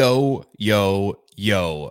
[0.00, 1.90] Yo, yo, yo.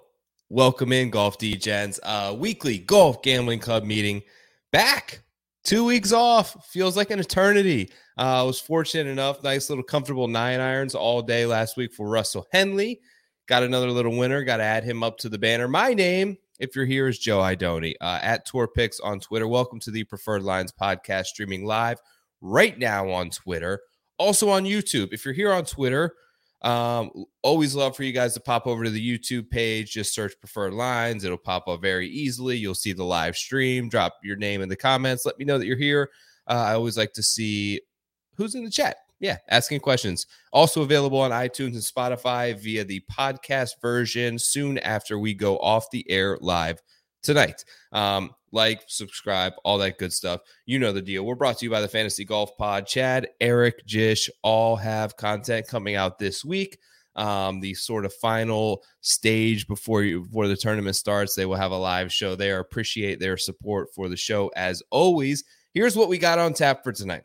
[0.49, 1.99] Welcome in, Golf Degens.
[2.01, 4.23] Uh, weekly Golf Gambling Club meeting
[4.71, 5.21] back.
[5.63, 6.67] Two weeks off.
[6.69, 7.91] Feels like an eternity.
[8.17, 12.09] Uh, I was fortunate enough, nice little comfortable nine irons all day last week for
[12.09, 12.99] Russell Henley.
[13.47, 14.43] Got another little winner.
[14.43, 15.67] Got to add him up to the banner.
[15.67, 19.47] My name, if you're here, is Joe Idoni uh, at Tour Picks on Twitter.
[19.47, 21.99] Welcome to the Preferred Lines podcast, streaming live
[22.41, 23.81] right now on Twitter.
[24.17, 25.13] Also on YouTube.
[25.13, 26.15] If you're here on Twitter,
[26.61, 29.91] um, always love for you guys to pop over to the YouTube page.
[29.91, 31.23] Just search preferred lines.
[31.23, 32.57] It'll pop up very easily.
[32.57, 33.89] You'll see the live stream.
[33.89, 35.25] Drop your name in the comments.
[35.25, 36.09] Let me know that you're here.
[36.47, 37.81] Uh, I always like to see
[38.35, 38.97] who's in the chat.
[39.19, 40.27] Yeah, asking questions.
[40.53, 45.91] Also available on iTunes and Spotify via the podcast version soon after we go off
[45.91, 46.81] the air live
[47.21, 47.65] tonight.
[47.91, 50.41] Um, like, subscribe, all that good stuff.
[50.65, 51.25] You know the deal.
[51.25, 52.87] We're brought to you by the Fantasy Golf Pod.
[52.87, 56.77] Chad, Eric, Jish all have content coming out this week.
[57.15, 61.71] Um, the sort of final stage before you before the tournament starts, they will have
[61.71, 62.59] a live show there.
[62.59, 65.43] Appreciate their support for the show as always.
[65.73, 67.23] Here's what we got on tap for tonight.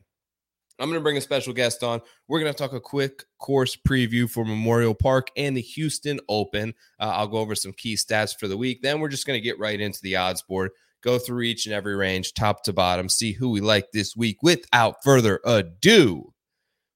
[0.81, 2.01] I'm going to bring a special guest on.
[2.27, 6.75] We're going to talk a quick course preview for Memorial Park and the Houston Open.
[6.99, 8.83] Uh, I'll go over some key stats for the week.
[8.83, 10.73] Then we're just going to get right into the odds board,
[11.05, 14.39] go through each and every range, top to bottom, see who we like this week.
[14.43, 16.33] Without further ado,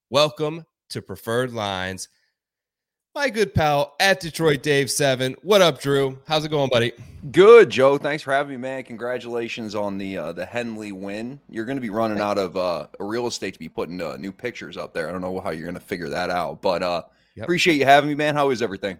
[0.09, 2.09] welcome to Preferred Lines.
[3.13, 5.35] My good pal at Detroit Dave Seven.
[5.43, 6.17] What up, Drew?
[6.27, 6.91] How's it going, buddy?
[7.31, 7.97] Good, Joe.
[7.97, 8.83] Thanks for having me, man.
[8.83, 11.39] Congratulations on the uh, the Henley win.
[11.49, 14.31] You're going to be running out of uh, real estate to be putting uh, new
[14.31, 15.09] pictures up there.
[15.09, 17.03] I don't know how you're going to figure that out, but uh,
[17.35, 17.43] Yep.
[17.45, 18.35] appreciate you having me, man.
[18.35, 18.97] How is everything?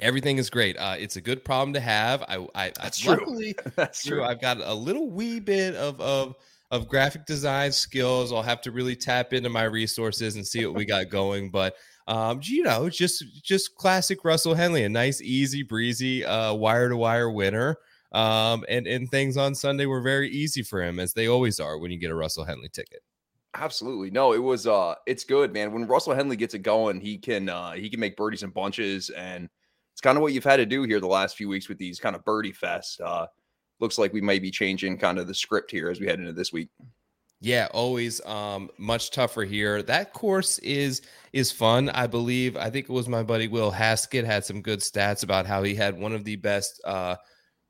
[0.00, 0.76] Everything is great.
[0.78, 2.22] Uh, it's a good problem to have.
[2.22, 3.24] I, I, That's I true.
[3.24, 6.36] luckily, That's Drew, I've got a little wee bit of of
[6.70, 8.32] of graphic design skills.
[8.32, 11.50] I'll have to really tap into my resources and see what we got going.
[11.50, 11.76] But
[12.06, 16.96] um, you know, just just classic Russell Henley, a nice, easy breezy uh, wire to
[16.96, 17.76] wire winner.
[18.12, 21.78] Um, and and things on Sunday were very easy for him, as they always are
[21.78, 23.00] when you get a Russell Henley ticket.
[23.54, 24.10] Absolutely.
[24.10, 25.72] No, it was uh it's good, man.
[25.72, 29.10] When Russell Henley gets it going, he can uh he can make birdies and bunches
[29.10, 29.48] and
[29.98, 31.98] it's kind of what you've had to do here the last few weeks with these
[31.98, 33.00] kind of birdie fest.
[33.00, 33.26] Uh
[33.80, 36.32] looks like we may be changing kind of the script here as we head into
[36.32, 36.68] this week.
[37.40, 39.82] Yeah, always um much tougher here.
[39.82, 41.88] That course is is fun.
[41.88, 45.46] I believe I think it was my buddy Will Haskett had some good stats about
[45.46, 47.16] how he had one of the best uh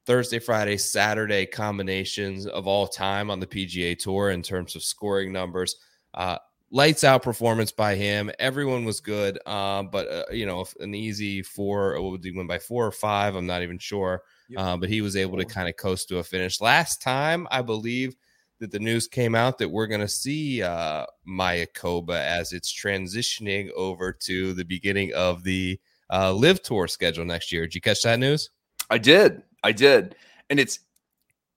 [0.04, 5.32] Thursday, Friday, Saturday combinations of all time on the PGA Tour in terms of scoring
[5.32, 5.76] numbers.
[6.12, 6.36] Uh
[6.70, 8.30] lights out performance by him.
[8.38, 9.38] Everyone was good.
[9.46, 12.92] Um but uh, you know, an easy 4 what would he win by 4 or
[12.92, 14.22] 5, I'm not even sure.
[14.48, 14.60] Yep.
[14.60, 16.60] Uh, but he was able to kind of coast to a finish.
[16.60, 18.16] Last time, I believe
[18.60, 23.70] that the news came out that we're going to see uh, Mayakoba as it's transitioning
[23.72, 25.78] over to the beginning of the
[26.10, 27.62] uh, LIV Tour schedule next year.
[27.62, 28.50] Did you catch that news?
[28.90, 29.42] I did.
[29.62, 30.16] I did.
[30.50, 30.80] And it's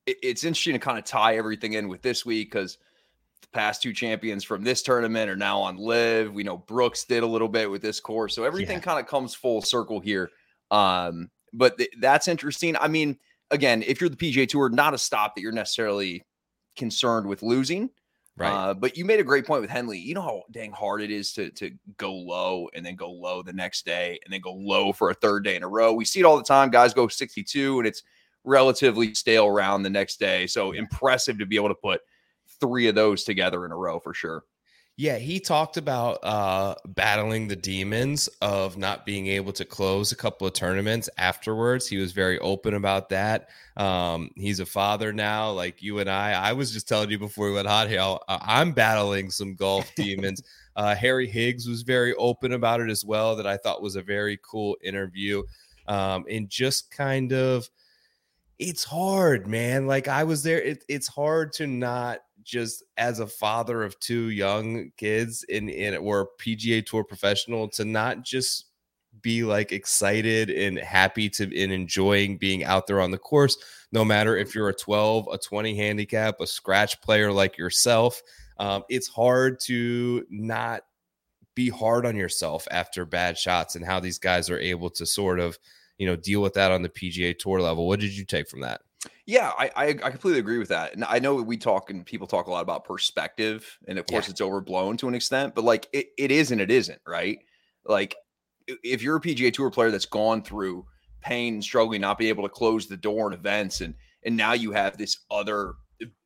[0.05, 2.77] it's interesting to kind of tie everything in with this week because
[3.41, 6.33] the past two champions from this tournament are now on LIV.
[6.33, 8.35] We know Brooks did a little bit with this course.
[8.35, 8.83] So everything Yeah.
[8.83, 10.31] kind of comes full circle here.
[10.69, 12.75] Um, but th- that's interesting.
[12.77, 13.17] I mean,
[13.49, 16.23] again, if you're the PGA Tour, not a stop that you're necessarily
[16.75, 17.89] concerned with losing.
[18.39, 19.99] Uh, but you made a great point with Henley.
[19.99, 23.43] You know how dang hard it is to to go low and then go low
[23.43, 25.93] the next day and then go low for a third day in a row.
[25.93, 26.71] We see it all the time.
[26.71, 28.01] Guys go 62 and it's
[28.45, 30.47] relatively stale round the next day.
[30.47, 32.01] So impressive to be able to put
[32.61, 34.45] three of those together in a row for sure.
[34.97, 40.15] Yeah, he talked about uh, battling the demons of not being able to close a
[40.15, 41.87] couple of tournaments afterwards.
[41.87, 43.49] He was very open about that.
[43.77, 46.33] Um, he's a father now, like you and I.
[46.33, 50.43] I was just telling you before we went hot here, I'm battling some golf demons.
[50.75, 53.35] Uh, Harry Higgs was very open about it as well.
[53.35, 55.41] That I thought was a very cool interview,
[55.87, 57.67] um, and just kind of,
[58.59, 59.87] it's hard, man.
[59.87, 60.61] Like I was there.
[60.61, 65.95] It, it's hard to not just as a father of two young kids in in
[65.95, 68.65] or PGA Tour professional to not just
[69.21, 73.57] be like excited and happy to and enjoying being out there on the course
[73.91, 78.21] no matter if you're a 12 a 20 handicap a scratch player like yourself
[78.57, 80.83] um, it's hard to not
[81.55, 85.39] be hard on yourself after bad shots and how these guys are able to sort
[85.39, 85.57] of,
[85.97, 87.87] you know, deal with that on the PGA Tour level.
[87.87, 88.81] What did you take from that?
[89.31, 90.93] Yeah, I, I, I completely agree with that.
[90.93, 94.27] And I know we talk and people talk a lot about perspective, and of course
[94.27, 94.31] yeah.
[94.31, 97.39] it's overblown to an extent, but like it, it is and it isn't, right?
[97.85, 98.17] Like
[98.67, 100.85] if you're a PGA Tour player that's gone through
[101.21, 103.93] pain and struggling, not be able to close the door in events, and
[104.25, 105.75] and now you have this other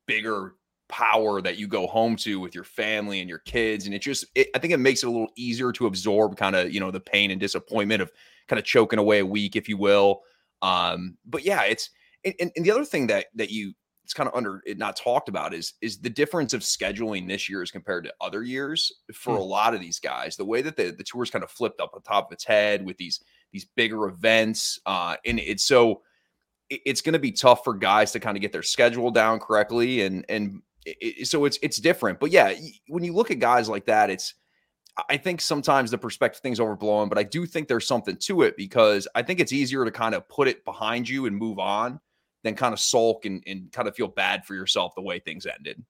[0.07, 0.56] bigger
[0.90, 4.25] power that you go home to with your family and your kids, and it just
[4.34, 6.90] it, I think it makes it a little easier to absorb kind of you know
[6.90, 8.12] the pain and disappointment of
[8.48, 10.24] kind of choking away a week, if you will.
[10.63, 11.92] Um, but yeah, it's
[12.25, 13.74] and, and the other thing that that you
[14.06, 17.50] it's kind of under it not talked about is is the difference of scheduling this
[17.50, 19.39] year as compared to other years for mm.
[19.39, 20.38] a lot of these guys.
[20.38, 22.86] The way that the the tour's kind of flipped up on top of its head
[22.86, 23.19] with these
[23.51, 26.04] these bigger events, uh, and it's so
[26.69, 29.39] it, it's going to be tough for guys to kind of get their schedule down
[29.39, 32.19] correctly, and and it, so it's it's different.
[32.19, 32.54] But yeah,
[32.88, 34.36] when you look at guys like that, it's
[35.10, 38.56] I think sometimes the perspective thing's overblown, but I do think there's something to it
[38.56, 42.00] because I think it's easier to kind of put it behind you and move on
[42.45, 45.47] than kind of sulk and, and kind of feel bad for yourself the way things
[45.47, 45.83] ended.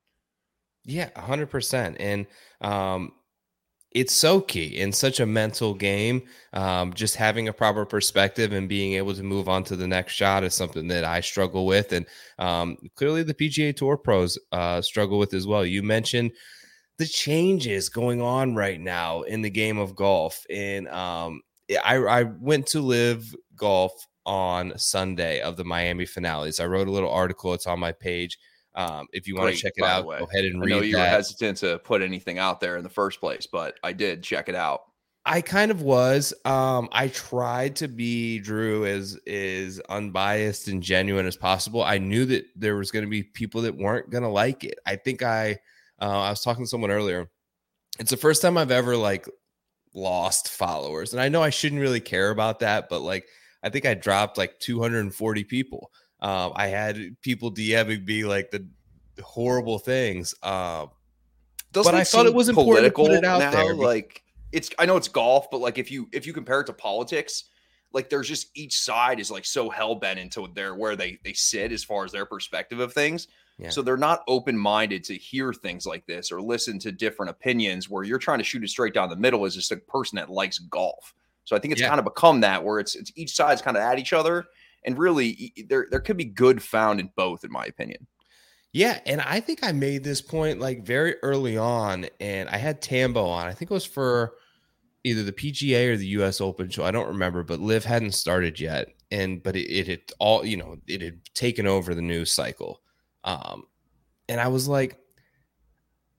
[0.85, 1.97] Yeah, 100%.
[1.99, 2.25] And
[2.61, 3.11] um,
[3.91, 6.23] it's so key in such a mental game.
[6.53, 10.13] Um, just having a proper perspective and being able to move on to the next
[10.13, 11.91] shot is something that I struggle with.
[11.91, 12.05] And
[12.39, 15.65] um, clearly the PGA Tour pros uh, struggle with as well.
[15.65, 16.31] You mentioned
[16.97, 20.45] the changes going on right now in the game of golf.
[20.49, 21.41] And um,
[21.83, 23.91] I, I went to LIV golf
[24.25, 26.60] on Sunday of the Miami finales.
[26.60, 27.54] I wrote a little article.
[27.54, 28.38] It's on my page.
[28.75, 30.74] Um, if you want to check it out, go ahead and read.
[30.74, 31.04] I know you that.
[31.04, 34.50] were hesitant to put anything out there in the first place, but I did check
[34.50, 34.81] it out.
[35.25, 36.33] I kind of was.
[36.44, 41.83] Um, I tried to be Drew as as unbiased and genuine as possible.
[41.83, 44.77] I knew that there was going to be people that weren't going to like it.
[44.86, 45.57] I think I
[46.00, 47.30] uh, I was talking to someone earlier.
[47.98, 49.27] It's the first time I've ever like
[49.95, 53.25] lost followers, and I know I shouldn't really care about that, but like
[53.65, 55.91] I think I dropped like 240 people.
[56.21, 58.65] Um, I had people DMing me like the
[59.21, 60.35] horrible things.
[60.44, 60.91] Um,
[61.73, 63.73] but I thought it was important to put it out now, there.
[63.73, 66.73] Like it's, I know it's golf, but like if you if you compare it to
[66.73, 67.45] politics,
[67.91, 71.33] like there's just each side is like so hell bent into their where they they
[71.33, 73.27] sit as far as their perspective of things.
[73.57, 73.69] Yeah.
[73.69, 77.89] So they're not open minded to hear things like this or listen to different opinions.
[77.89, 80.29] Where you're trying to shoot it straight down the middle as just a person that
[80.29, 81.13] likes golf.
[81.45, 81.88] So I think it's yeah.
[81.88, 84.45] kind of become that where it's it's each side's kind of at each other,
[84.83, 88.06] and really there there could be good found in both, in my opinion.
[88.74, 92.81] Yeah, and I think I made this point like very early on, and I had
[92.81, 93.47] Tambo on.
[93.47, 94.33] I think it was for
[95.06, 96.42] either the PGA or the U.S.
[96.42, 96.83] Open show.
[96.83, 100.57] I don't remember, but LIV hadn't started yet, and but it, it had all you
[100.57, 102.81] know it had taken over the news cycle,
[103.24, 103.63] um,
[104.27, 105.00] and I was like,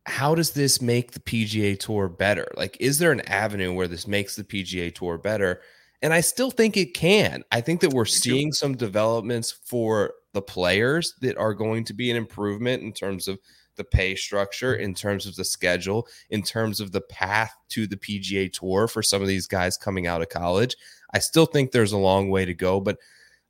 [0.06, 2.48] how does this make the PGA Tour better?
[2.56, 5.60] Like, is there an avenue where this makes the PGA Tour better?
[6.00, 7.42] And I still think it can.
[7.50, 12.10] I think that we're seeing some developments for the players that are going to be
[12.10, 13.38] an improvement in terms of
[13.74, 17.96] the pay structure, in terms of the schedule, in terms of the path to the
[17.96, 20.76] PGA Tour for some of these guys coming out of college.
[21.14, 22.98] I still think there's a long way to go, but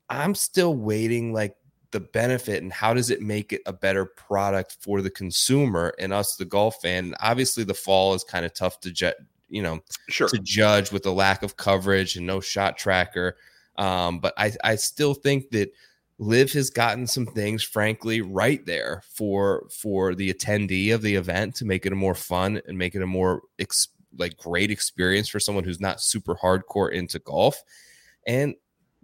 [0.09, 1.55] I'm still waiting like
[1.93, 6.13] the benefit and how does it make it a better product for the consumer and
[6.13, 7.15] us the golf fan?
[7.21, 9.13] Obviously the fall is kind of tough to ju-
[9.49, 10.29] you know sure.
[10.29, 13.37] to judge with the lack of coverage and no shot tracker.
[13.77, 15.73] Um, but I, I still think that
[16.19, 21.55] LIV has gotten some things frankly right there for for the attendee of the event
[21.57, 23.89] to make it a more fun and make it a more ex-
[24.19, 27.63] like great experience for someone who's not super hardcore into golf.
[28.27, 28.55] And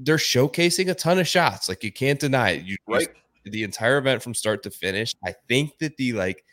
[0.05, 1.69] they're showcasing a ton of shots.
[1.69, 2.65] Like you can't deny it.
[2.65, 3.09] You right.
[3.45, 5.15] the entire event from start to finish.
[5.25, 6.45] I think that the like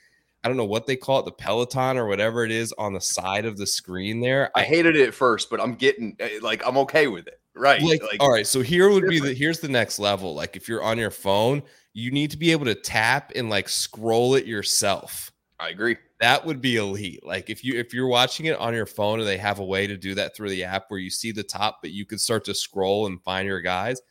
[0.44, 3.02] I don't know what they call it, the Peloton or whatever it is on the
[3.02, 4.52] side of the screen there.
[4.56, 7.40] I, I hated it at first, but I'm getting eh, like I'm okay with it.
[7.56, 7.82] Right.
[7.82, 8.48] Like, like all right.
[8.48, 9.24] So here would different.
[9.24, 10.34] be the here's the next level.
[10.34, 11.62] Like if you're on your phone,
[11.94, 15.32] you need to be able to tap and like scroll it yourself.
[15.60, 17.26] I agree that would be elite.
[17.26, 19.88] Like if you if you're watching it on your phone and they have a way
[19.88, 22.44] to do that through the app where you see the top, but you can start
[22.46, 24.02] to scroll and find your guys.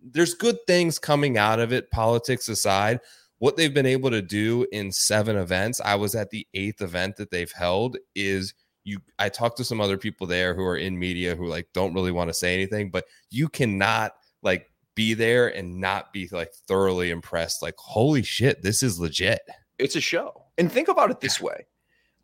[0.00, 3.00] There's good things coming out of it, politics aside.
[3.38, 7.16] What they've been able to do in seven events, I was at the eighth event
[7.16, 10.98] that they've held, is you I talked to some other people there who are in
[10.98, 15.54] media who like don't really want to say anything, but you cannot like be there
[15.54, 17.62] and not be like thoroughly impressed.
[17.62, 19.40] Like, holy shit, this is legit.
[19.78, 21.66] It's a show and think about it this way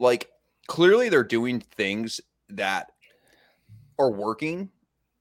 [0.02, 0.28] like,
[0.66, 2.20] clearly they're doing things
[2.50, 2.90] that
[3.98, 4.68] are working.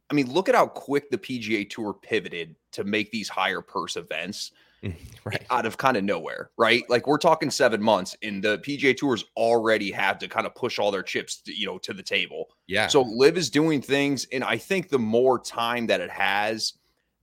[0.09, 3.95] I mean, look at how quick the PGA Tour pivoted to make these higher purse
[3.95, 4.51] events.
[5.25, 5.45] right.
[5.51, 6.81] out of kind of nowhere, right?
[6.89, 10.79] Like we're talking seven months, and the PGA Tours already have to kind of push
[10.79, 12.45] all their chips, to, you know, to the table.
[12.65, 12.87] Yeah.
[12.87, 16.73] So LIV is doing things, and I think the more time that it has,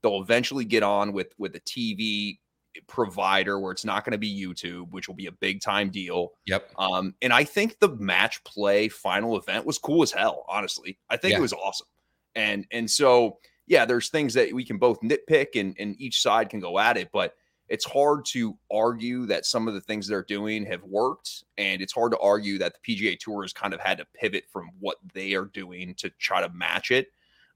[0.03, 2.39] they'll eventually get on with with the TV
[2.87, 6.33] provider where it's not going to be YouTube, which will be a big time deal.
[6.47, 6.73] Yep.
[6.79, 10.45] Um, and I think the match play final event was cool as hell.
[10.49, 11.39] Honestly, I think yeah.
[11.39, 11.87] it was awesome.
[12.35, 16.51] And and so yeah, there's things that we can both nitpick and and each side
[16.51, 17.35] can go at it, but
[17.69, 21.93] it's hard to argue that some of the things they're doing have worked, and it's
[21.93, 24.97] hard to argue that the PGA Tour has kind of had to pivot from what
[25.13, 27.09] they are doing to try to match it.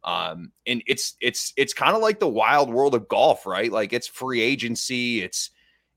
[0.05, 3.71] Um, and it's it's it's kind of like the wild world of golf, right?
[3.71, 5.51] Like it's free agency, it's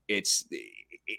[0.08, 0.44] it's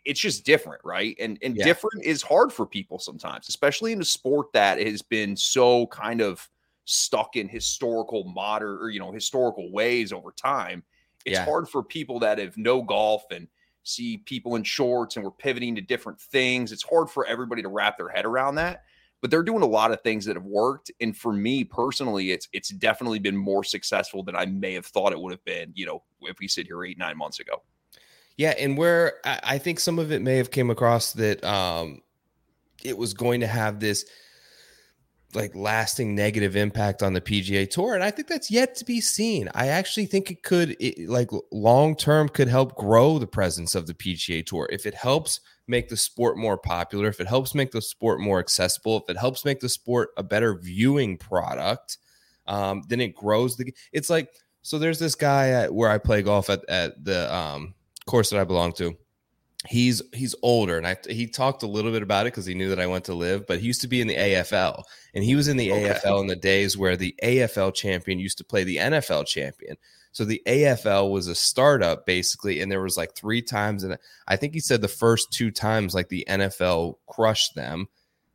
[0.06, 1.16] it's just different, right?
[1.20, 1.66] And and yeah.
[1.66, 6.22] different is hard for people sometimes, especially in a sport that has been so kind
[6.22, 6.50] of
[6.86, 10.84] stuck in historical modern or you know historical ways over time.
[11.26, 11.46] It's yeah.
[11.46, 13.50] hard for people that have no golf and
[13.84, 16.72] see people in shorts and we're pivoting to different things.
[16.72, 18.84] It's hard for everybody to wrap their head around that
[19.22, 20.92] but they're doing a lot of things that have worked.
[21.02, 25.12] And for me personally, it's it's definitely been more successful than I may have thought
[25.12, 27.64] it would have been, you know, if we sit here eight, nine months ago.
[28.38, 32.02] Yeah, and where I think some of it may have came across that um
[32.84, 34.06] it was going to have this
[35.34, 39.02] like lasting negative impact on the PGA Tour, and I think that's yet to be
[39.02, 39.50] seen.
[39.54, 43.88] I actually think it could, it, like long term, could help grow the presence of
[43.88, 47.72] the PGA Tour if it helps make the sport more popular, if it helps make
[47.72, 51.98] the sport more accessible, if it helps make the sport a better viewing product,
[52.48, 53.74] um, then it grows the.
[53.92, 54.30] It's like
[54.62, 54.80] so.
[54.80, 57.74] There's this guy at, where I play golf at at the um,
[58.06, 58.98] course that I belong to
[59.68, 62.70] he's he's older and I he talked a little bit about it because he knew
[62.70, 64.84] that I went to LIV, but he used to be in the AFL
[65.14, 65.90] and he was in the okay.
[65.90, 69.78] AFL in the days where the AFL champion used to play the NFL champion.
[70.12, 73.98] So the AFL was a startup basically, and there was like three times, and
[74.28, 77.88] I think he said the first two times like the NFL crushed them.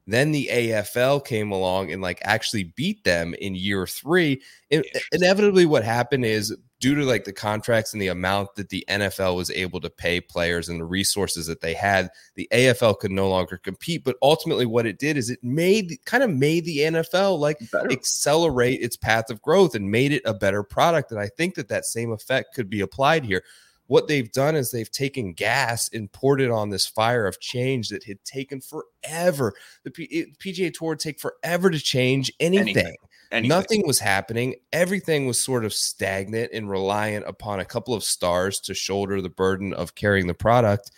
[0.06, 4.42] Then the AFL came along and like actually beat them in year three.
[4.70, 8.84] It, inevitably, what happened is due to like the contracts and the amount that the
[8.88, 13.12] NFL was able to pay players and the resources that they had, the AFL could
[13.12, 14.02] no longer compete.
[14.02, 17.92] But ultimately, what it did is it made kind of made the NFL like better.
[17.92, 21.12] accelerate its path of growth and made it a better product.
[21.12, 23.44] And I think that that same effect could be applied here.
[23.86, 27.90] What they've done is they've taken gas and poured it on this fire of change
[27.90, 29.54] that had taken forever.
[29.84, 32.76] The P- PGA Tour would take forever to change anything.
[32.76, 32.96] anything
[33.32, 33.48] anything.
[33.48, 34.54] Nothing was happening.
[34.72, 39.28] Everything was sort of stagnant and reliant upon a couple of stars to shoulder the
[39.28, 40.90] burden of carrying the product.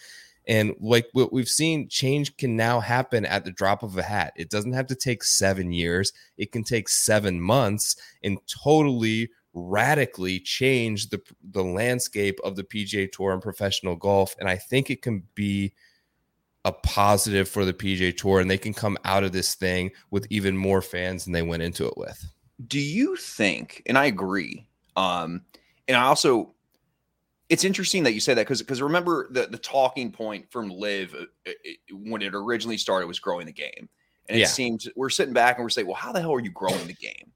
[0.46, 4.34] And like what we've seen, change can now happen at the drop of a hat.
[4.36, 10.40] It doesn't have to take seven years, it can take seven months and totally radically
[10.40, 11.22] change the,
[11.52, 14.34] the landscape of the PGA Tour and professional golf.
[14.38, 15.72] And I think it can be
[16.64, 20.26] a positive for the PJ Tour and they can come out of this thing with
[20.30, 22.24] even more fans than they went into it with.
[22.66, 24.66] Do you think, and I agree,
[24.96, 25.42] um,
[25.88, 26.54] and I also,
[27.48, 31.14] it's interesting that you say that because because remember the the talking point from LIV
[31.14, 33.88] uh, it, when it originally started was growing the game,
[34.28, 34.46] and it yeah.
[34.46, 36.94] seems we're sitting back and we're saying, well, how the hell are you growing the
[36.94, 37.32] game?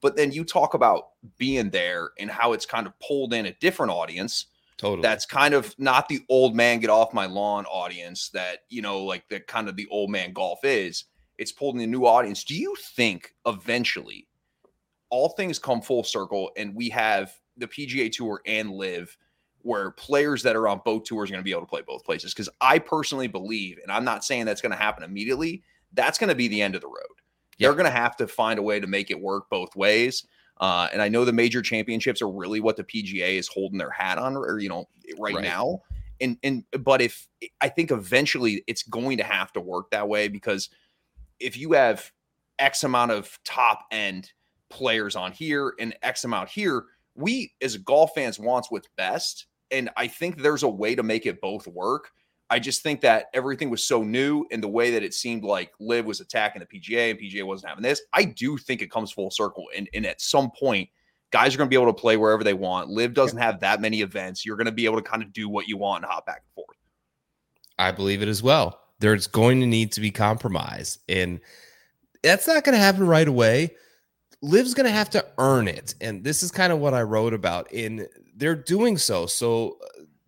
[0.00, 3.52] But then you talk about being there and how it's kind of pulled in a
[3.54, 4.46] different audience
[4.78, 5.02] Totally.
[5.02, 9.02] That's kind of not the old man get off my lawn audience that, you know,
[9.04, 11.04] like the kind of the old man golf is.
[11.36, 12.44] It's pulled in a new audience.
[12.44, 14.28] Do you think eventually
[15.10, 19.16] all things come full circle and we have the PGA Tour and LIV
[19.62, 22.04] where players that are on both tours are going to be able to play both
[22.04, 22.32] places?
[22.32, 26.28] Because I personally believe, and I'm not saying that's going to happen immediately, that's going
[26.28, 26.94] to be the end of the road.
[27.58, 30.24] They're going to have to find a way to make it work both ways.
[30.60, 33.90] Uh, and I know the major championships are really what the PGA is holding their
[33.90, 34.88] hat on, or you know,
[35.18, 35.82] right, right, now.
[36.20, 37.28] And and but if
[37.60, 40.68] I think eventually it's going to have to work that way because
[41.38, 42.10] if you have
[42.58, 44.32] X amount of top end
[44.68, 46.84] players on here and X amount here,
[47.14, 49.46] we as golf fans wants what's best.
[49.70, 52.10] And I think there's a way to make it both work.
[52.50, 55.72] I just think that everything was so new and the way that it seemed like
[55.80, 58.00] LIV was attacking the PGA and PGA wasn't having this.
[58.12, 59.66] I do think it comes full circle.
[59.76, 60.88] And, and at some point,
[61.30, 62.88] guys are going to be able to play wherever they want.
[62.88, 64.46] LIV doesn't have that many events.
[64.46, 66.42] You're going to be able to kind of do what you want and hop back
[66.46, 66.76] and forth.
[67.78, 68.80] I believe it as well.
[68.98, 70.98] There's going to need to be compromise.
[71.08, 71.40] And
[72.22, 73.76] that's not going to happen right away.
[74.40, 75.94] LIV's going to have to earn it.
[76.00, 77.70] And this is kind of what I wrote about.
[77.72, 79.26] In they're doing so.
[79.26, 79.78] So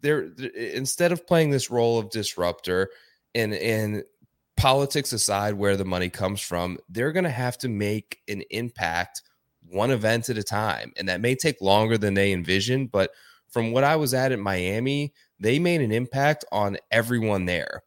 [0.00, 2.90] they're, they're instead of playing this role of disruptor
[3.34, 4.04] and and
[4.56, 9.22] politics aside where the money comes from they're going to have to make an impact
[9.66, 13.10] one event at a time and that may take longer than they envision but
[13.50, 17.82] from what I was at in Miami, they made an impact on everyone there.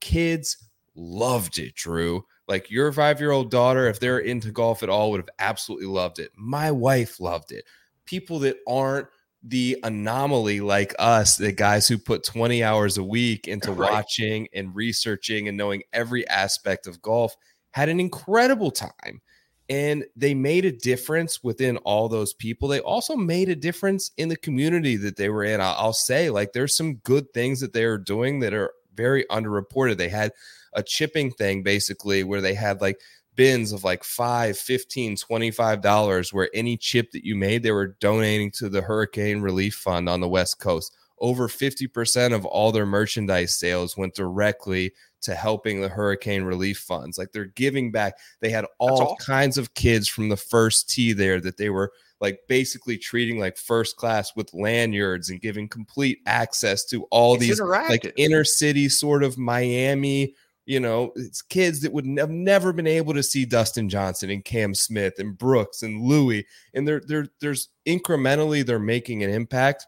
[0.00, 0.58] Kids
[0.94, 2.24] loved it, Drew.
[2.46, 5.86] Like your five year old daughter, if they're into golf at all, would have absolutely
[5.86, 6.30] loved it.
[6.36, 7.64] My wife loved it.
[8.04, 9.08] People that aren't
[9.48, 13.92] the anomaly like us, the guys who put 20 hours a week into right.
[13.92, 17.36] watching and researching and knowing every aspect of golf,
[17.70, 19.22] had an incredible time.
[19.68, 22.68] And they made a difference within all those people.
[22.68, 25.60] They also made a difference in the community that they were in.
[25.60, 29.96] I'll, say, like, there's some good things that they are doing that are very underreported.
[29.96, 30.32] They had
[30.72, 33.00] a chipping thing basically where they had like
[33.36, 37.96] bins of like 5 15 25 dollars where any chip that you made they were
[38.00, 40.96] donating to the hurricane relief fund on the west coast.
[41.18, 47.16] Over 50% of all their merchandise sales went directly to helping the hurricane relief funds.
[47.16, 48.18] Like they're giving back.
[48.40, 49.16] They had all awesome.
[49.16, 51.90] kinds of kids from the first tee there that they were
[52.20, 57.40] like basically treating like first class with lanyards and giving complete access to all it's
[57.40, 60.34] these like inner city sort of Miami
[60.66, 64.44] you know, it's kids that would have never been able to see Dustin Johnson and
[64.44, 66.44] Cam Smith and Brooks and Louis.
[66.74, 69.86] And they're, they're, there's incrementally they're making an impact.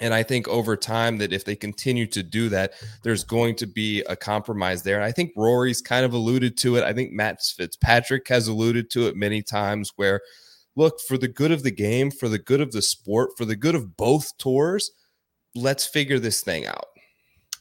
[0.00, 2.72] And I think over time that if they continue to do that,
[3.04, 4.96] there's going to be a compromise there.
[4.96, 6.84] And I think Rory's kind of alluded to it.
[6.84, 10.20] I think Matt Fitzpatrick has alluded to it many times where,
[10.74, 13.56] look, for the good of the game, for the good of the sport, for the
[13.56, 14.90] good of both tours,
[15.54, 16.86] let's figure this thing out.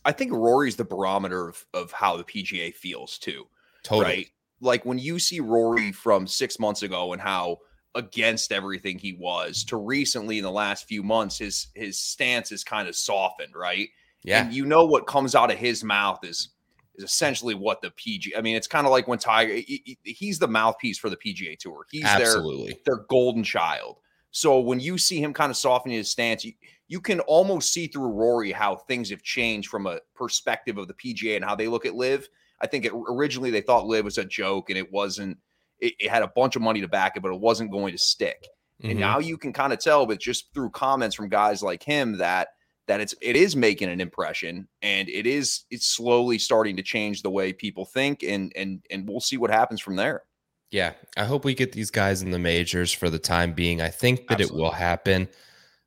[0.06, 3.46] I think Rory's the barometer of, of how the PGA feels too.
[3.84, 4.06] Totally.
[4.06, 4.28] Right?
[4.62, 7.60] Like when you see Rory from six months ago and how
[7.96, 12.64] against everything he was to recently in the last few months, his his stance is
[12.64, 13.90] kind of softened, right?
[14.24, 14.44] Yeah.
[14.44, 16.50] And you know what comes out of his mouth is
[16.96, 18.36] is essentially what the PG.
[18.36, 19.54] I mean, it's kind of like when Tiger.
[19.54, 21.86] He, he's the mouthpiece for the PGA Tour.
[21.90, 22.80] He's Absolutely.
[22.86, 23.98] their their golden child.
[24.32, 26.54] So when you see him kind of softening his stance, you,
[26.90, 30.96] you can almost see through Rory how things have changed from a perspective of the
[30.96, 32.28] PGA and how they look at LIV.
[32.62, 35.38] I think it, originally they thought LIV was a joke and it wasn't.
[35.80, 37.98] It, it, had a bunch of money to back it, but it wasn't going to
[37.98, 38.46] stick.
[38.82, 38.92] Mm-hmm.
[38.92, 42.18] And now you can kind of tell, but just through comments from guys like him,
[42.18, 42.50] that
[42.88, 47.22] that it's it is making an impression and it is it's slowly starting to change
[47.22, 50.24] the way people think and and and we'll see what happens from there.
[50.72, 53.80] Yeah, I hope we get these guys in the majors for the time being.
[53.80, 54.58] I think that Absolutely.
[54.58, 55.28] it will happen.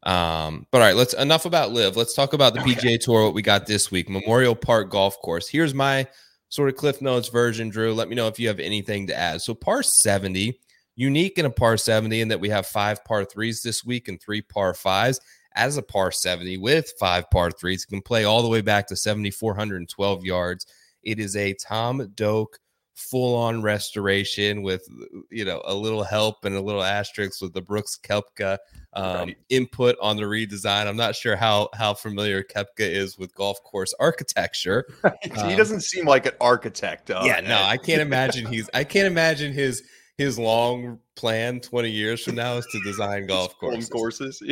[0.05, 1.97] Um, but all right, let's enough about LIV.
[1.97, 2.75] Let's talk about the okay.
[2.75, 3.25] PGA Tour.
[3.25, 5.49] What we got this week, Memorial Park Golf Course.
[5.49, 6.07] Here's my
[6.49, 7.95] sort of Cliff Notes version, Drew.
[7.95, 9.41] Let me know if you have anything to add.
[9.43, 10.59] So par 70,
[10.97, 14.21] unique in a par 70 in that we have five par threes this week and
[14.21, 15.21] three par fives.
[15.55, 18.87] As a par 70 with five par threes, you can play all the way back
[18.89, 20.67] to 7,412 yards.
[21.03, 22.59] It is a Tom Doak
[22.95, 24.87] full on restoration with
[25.31, 28.59] you know a little help and a little asterisk with the Brooks Koepka
[28.95, 29.37] um, right.
[29.49, 30.87] input on the redesign.
[30.87, 34.87] I'm not sure how how familiar Koepka is with golf course architecture.
[35.23, 37.07] he um, doesn't seem like an architect.
[37.07, 37.25] Though.
[37.25, 38.69] Yeah, no, I can't imagine he's.
[38.75, 39.83] I can't imagine his
[40.19, 43.89] his long plan 20 years from now is to design golf courses.
[43.89, 44.43] courses.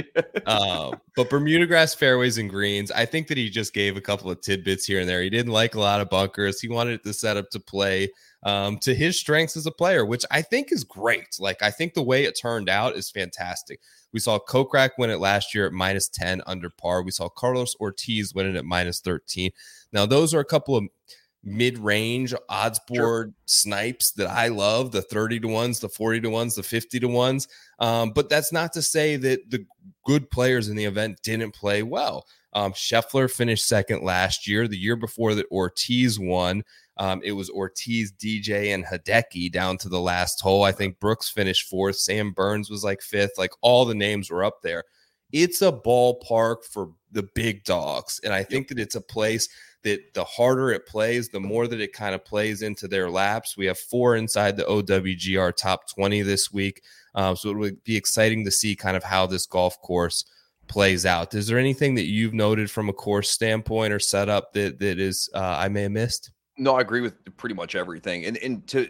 [0.47, 4.31] uh, but Bermuda grass fairways and greens, I think that he just gave a couple
[4.31, 5.23] of tidbits here and there.
[5.23, 6.61] He didn't like a lot of bunkers.
[6.61, 8.11] He wanted the setup to play
[8.43, 11.37] um, to his strengths as a player, which I think is great.
[11.39, 13.81] Like, I think the way it turned out is fantastic.
[14.13, 17.03] We saw Kokrak win it last year at minus 10 under par.
[17.03, 19.51] We saw Carlos Ortiz win it at minus 13.
[19.93, 20.85] Now, those are a couple of
[21.43, 23.35] mid-range odds board sure.
[23.47, 27.09] snipes that I love, the 30 to ones, the 40 to ones, the 50 to
[27.09, 27.49] ones.
[27.79, 29.65] Um, but that's not to say that the
[30.05, 32.27] good players in the event didn't play well.
[32.53, 34.67] Um, Scheffler finished second last year.
[34.67, 36.63] The year before that, Ortiz won.
[37.01, 40.65] Um, it was Ortiz, DJ, and Hideki down to the last hole.
[40.65, 41.97] I think Brooks finished fourth.
[41.97, 43.39] Sam Burns was like fifth.
[43.39, 44.85] Like all the names were up there.
[45.33, 48.21] It's a ballpark for the big dogs.
[48.23, 49.49] And I think that it's a place
[49.83, 53.57] that the harder it plays, the more that it kind of plays into their laps.
[53.57, 56.83] We have four inside the OWGR top 20 this week.
[57.15, 60.27] Um, so it would be exciting to see kind of how this golf course
[60.69, 61.33] plays out.
[61.33, 65.31] Is there anything that you've noted from a course standpoint or setup that that is
[65.35, 66.31] uh, I may have missed?
[66.61, 68.27] No, I agree with pretty much everything.
[68.27, 68.89] And and to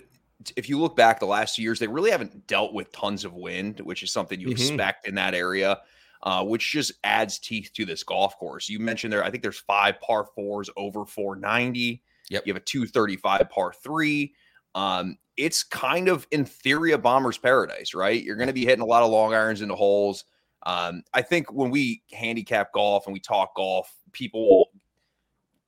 [0.56, 3.80] if you look back the last years, they really haven't dealt with tons of wind,
[3.80, 4.74] which is something you mm-hmm.
[4.74, 5.78] expect in that area,
[6.24, 8.68] uh, which just adds teeth to this golf course.
[8.68, 12.02] You mentioned there, I think there's five par fours over 490.
[12.30, 12.42] Yep.
[12.44, 14.34] You have a 235 par three.
[14.74, 18.22] Um, it's kind of in theory a bomber's paradise, right?
[18.22, 20.24] You're going to be hitting a lot of long irons into holes.
[20.64, 24.69] Um, I think when we handicap golf and we talk golf, people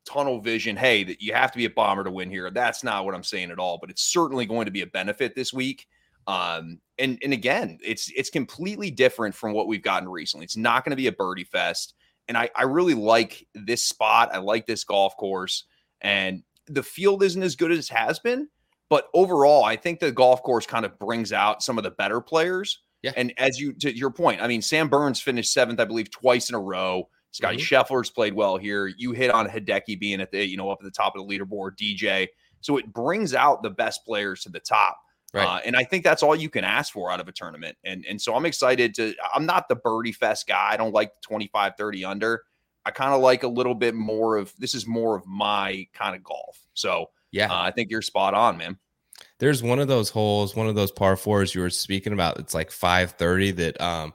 [0.04, 2.50] tunnel vision, hey, that you have to be a bomber to win here.
[2.50, 5.34] That's not what I'm saying at all, but it's certainly going to be a benefit
[5.34, 5.86] this week.
[6.26, 10.44] Um, and and again, it's it's completely different from what we've gotten recently.
[10.44, 11.94] It's not going to be a birdie fest,
[12.28, 14.30] and I I really like this spot.
[14.32, 15.64] I like this golf course,
[16.00, 18.48] and the field isn't as good as it has been,
[18.88, 22.20] but overall, I think the golf course kind of brings out some of the better
[22.20, 22.82] players.
[23.02, 23.12] Yeah.
[23.16, 26.48] And as you to your point, I mean, Sam Burns finished seventh, I believe, twice
[26.48, 27.08] in a row.
[27.32, 27.74] Scotty mm-hmm.
[27.74, 28.86] Scheffler's played well here.
[28.86, 31.38] You hit on Hideki being at the, you know, up at the top of the
[31.38, 32.28] leaderboard, DJ.
[32.60, 34.98] So it brings out the best players to the top.
[35.34, 35.46] Right.
[35.46, 37.76] Uh, and I think that's all you can ask for out of a tournament.
[37.84, 40.68] And and so I'm excited to I'm not the birdie fest guy.
[40.70, 42.42] I don't like 25, 30 under.
[42.84, 46.14] I kind of like a little bit more of this is more of my kind
[46.14, 46.60] of golf.
[46.74, 48.78] So yeah, uh, I think you're spot on, man.
[49.38, 52.38] There's one of those holes, one of those par fours you were speaking about.
[52.38, 54.12] It's like 530 that um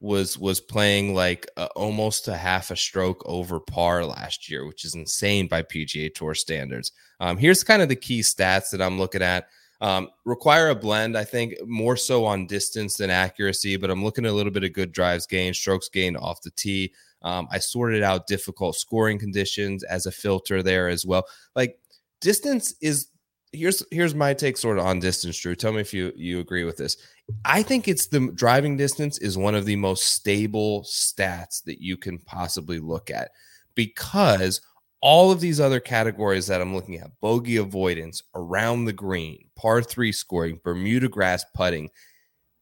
[0.00, 4.84] was was playing like uh, almost a half a stroke over par last year, which
[4.84, 6.92] is insane by PGA Tour standards.
[7.20, 9.48] Um, here's kind of the key stats that I'm looking at.
[9.80, 14.24] Um, require a blend, I think, more so on distance than accuracy, but I'm looking
[14.24, 16.92] at a little bit of good drives gained, strokes gained off the tee.
[17.22, 21.26] Um, I sorted out difficult scoring conditions as a filter there as well.
[21.54, 21.78] Like
[22.20, 23.08] distance is
[23.56, 25.54] here's here's my take sort of on distance, Drew.
[25.54, 26.96] Tell me if you you agree with this.
[27.44, 31.96] I think it's the driving distance is one of the most stable stats that you
[31.96, 33.30] can possibly look at
[33.74, 34.60] because
[35.00, 39.82] all of these other categories that I'm looking at bogey avoidance, around the green, par
[39.82, 41.90] three scoring, Bermuda grass putting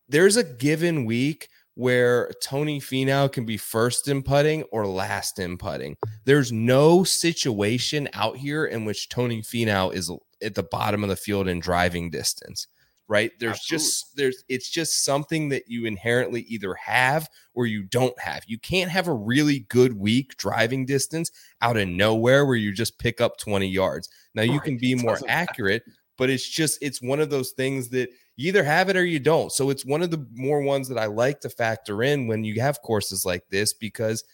[0.09, 5.59] there's a given week where Tony Finau can be first in putting or last in
[5.59, 5.96] putting.
[6.24, 10.11] There's no situation out here in which Tony Finau is
[10.44, 12.68] at the bottom of the field in driving distance
[13.07, 13.33] right?
[13.38, 13.85] There's Absolutely.
[13.85, 18.44] just there's it's just something that you inherently either have or you don't have.
[18.46, 21.30] You can't have a really good week driving distance
[21.61, 24.09] out of nowhere where you just pick up 20 yards.
[24.35, 24.62] Now you right.
[24.62, 25.83] can be more accurate
[26.16, 29.20] but it's just it's one of those things that you either have it or you
[29.20, 29.52] don't.
[29.52, 32.61] So it's one of the more ones that i like to factor in when you
[32.61, 34.24] have courses like this because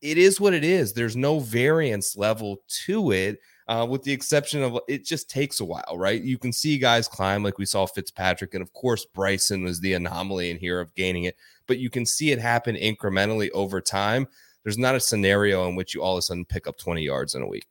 [0.00, 0.92] it is what it is.
[0.92, 5.64] There's no variance level to it uh, with the exception of it just takes a
[5.64, 6.22] while, right?
[6.22, 9.94] You can see guys climb like we saw Fitzpatrick, and of course Bryson was the
[9.94, 14.26] anomaly in here of gaining it, but you can see it happen incrementally over time.
[14.62, 17.34] There's not a scenario in which you all of a sudden pick up 20 yards
[17.34, 17.66] in a week.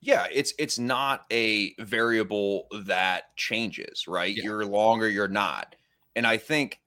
[0.00, 4.34] Yeah, it's it's not a variable that changes, right?
[4.34, 4.44] Yeah.
[4.44, 5.74] You're longer, you're not.
[6.14, 6.80] And I think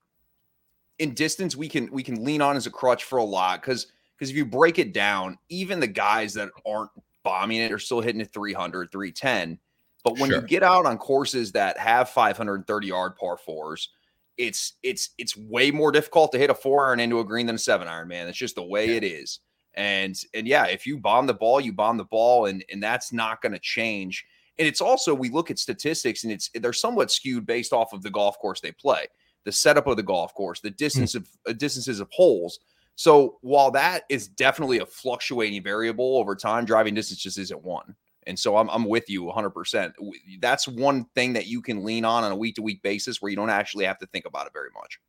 [0.97, 3.87] in distance we can we can lean on as a crutch for a lot because
[4.15, 6.91] because if you break it down, even the guys that aren't
[7.23, 9.59] bombing it or still hitting it 300, 310.
[10.03, 10.41] But when sure.
[10.41, 13.89] you get out on courses that have 530 yard par fours,
[14.37, 17.55] it's it's it's way more difficult to hit a four iron into a green than
[17.55, 18.27] a seven iron, man.
[18.27, 18.95] It's just the way yeah.
[18.95, 19.39] it is.
[19.75, 23.13] And and yeah, if you bomb the ball, you bomb the ball, and and that's
[23.13, 24.25] not going to change.
[24.57, 28.01] And it's also we look at statistics, and it's they're somewhat skewed based off of
[28.01, 29.05] the golf course they play,
[29.45, 30.75] the setup of the golf course, the hmm.
[30.77, 31.17] distance mm.
[31.17, 32.59] of uh, distances of holes.
[32.95, 37.95] So while that is definitely a fluctuating variable over time, driving distance just isn't one.
[38.27, 39.93] And so I'm, I'm with you 100%.
[40.39, 43.29] That's one thing that you can lean on on a week to week basis where
[43.29, 44.99] you don't actually have to think about it very much.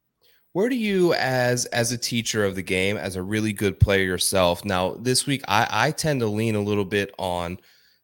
[0.54, 4.04] Where do you, as as a teacher of the game, as a really good player
[4.04, 4.66] yourself?
[4.66, 7.58] Now, this week I, I tend to lean a little bit on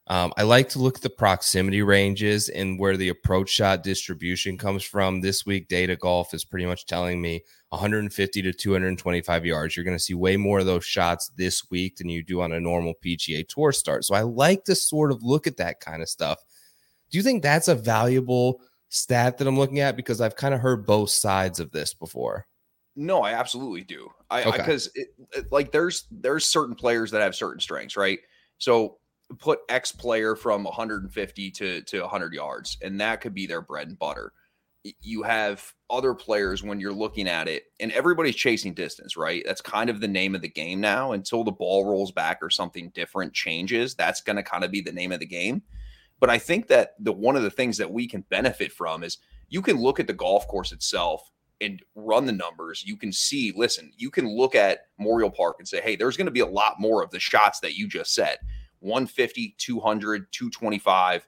[0.09, 4.57] um, I like to look at the proximity ranges and where the approach shot distribution
[4.57, 5.21] comes from.
[5.21, 9.75] This week, Data Golf is pretty much telling me 150 to 225 yards.
[9.75, 12.51] You're going to see way more of those shots this week than you do on
[12.51, 14.05] a normal PGA Tour start.
[14.05, 16.39] So I like to sort of look at that kind of stuff.
[17.09, 19.95] Do you think that's a valuable stat that I'm looking at?
[19.95, 22.47] Because I've kind of heard both sides of this before.
[22.95, 24.09] No, I absolutely do.
[24.29, 25.47] I because okay.
[25.51, 28.19] like there's there's certain players that have certain strengths, right?
[28.57, 28.97] So
[29.37, 33.87] put X player from 150 to, to 100 yards, and that could be their bread
[33.87, 34.33] and butter.
[35.01, 39.43] You have other players when you're looking at it, and everybody's chasing distance, right?
[39.45, 42.49] That's kind of the name of the game now until the ball rolls back or
[42.49, 43.95] something different changes.
[43.95, 45.63] That's going to kind of be the name of the game.
[46.19, 49.17] But I think that the one of the things that we can benefit from is
[49.49, 52.83] you can look at the golf course itself and run the numbers.
[52.85, 56.25] You can see, listen, you can look at Memorial Park and say, hey, there's going
[56.25, 58.37] to be a lot more of the shots that you just said
[58.79, 61.27] 150, 200, 225.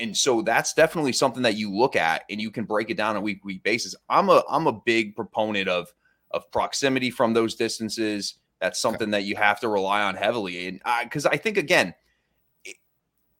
[0.00, 3.10] And so that's definitely something that you look at and you can break it down
[3.10, 3.94] on a week to week basis.
[4.08, 5.92] I'm a I'm a big proponent of
[6.30, 8.34] of proximity from those distances.
[8.60, 9.22] That's something okay.
[9.22, 10.68] that you have to rely on heavily.
[10.68, 11.94] And because I, I think again,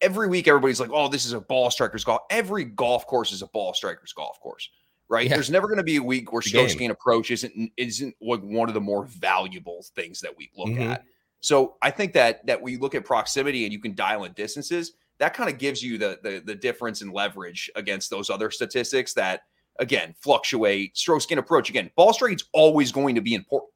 [0.01, 3.43] every week everybody's like, "Oh, this is a ball striker's golf." Every golf course is
[3.43, 4.69] a ball striker's golf course,
[5.09, 5.29] right?
[5.29, 5.35] Yeah.
[5.35, 8.69] There's never going to be a week where stroke gain approach isn't isn't like one
[8.69, 10.91] of the more valuable things that we look mm-hmm.
[10.91, 11.05] at.
[11.41, 14.93] So I think that that we look at proximity and you can dial in distances,
[15.21, 19.15] that kind of gives you the, the the difference in leverage against those other statistics
[19.15, 19.43] that
[19.79, 20.97] again fluctuate.
[20.97, 21.91] Strokes gain approach again.
[21.95, 23.71] Ball straight's always going to be important.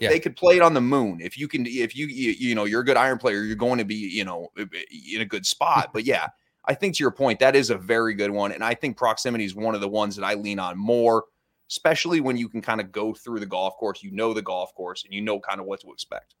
[0.00, 0.10] Yeah.
[0.10, 1.64] They could play it on the moon if you can.
[1.66, 4.24] If you, you you know you're a good iron player, you're going to be you
[4.24, 5.90] know in a good spot.
[5.92, 6.28] But yeah,
[6.66, 9.44] I think to your point, that is a very good one, and I think proximity
[9.44, 11.24] is one of the ones that I lean on more
[11.70, 14.74] especially when you can kind of go through the golf course, you know the golf
[14.74, 16.34] course, and you know kind of what to expect.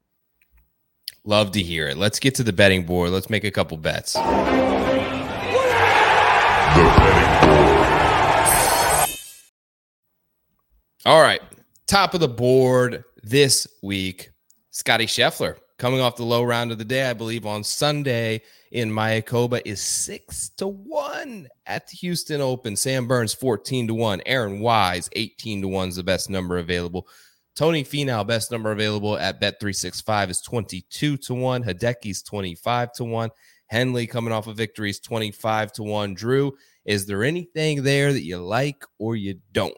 [1.24, 1.96] Love to hear it.
[1.96, 3.10] Let's get to the betting board.
[3.10, 4.14] Let's make a couple bets.
[4.14, 5.18] The betting
[7.48, 7.88] board.
[11.06, 11.40] All right.
[11.86, 14.30] Top of the board this week,
[14.70, 18.90] Scotty Scheffler coming off the low round of the day, I believe on Sunday in
[18.90, 22.76] Mayakoba is six to one at the Houston Open.
[22.76, 24.20] Sam Burns 14 to one.
[24.26, 27.06] Aaron Wise 18 to one is the best number available.
[27.58, 31.64] Tony Finau, best number available at Bet365 is 22 to 1.
[31.64, 33.30] Hideki's 25 to 1.
[33.66, 36.14] Henley coming off a of victory is 25 to 1.
[36.14, 39.74] Drew, is there anything there that you like or you don't?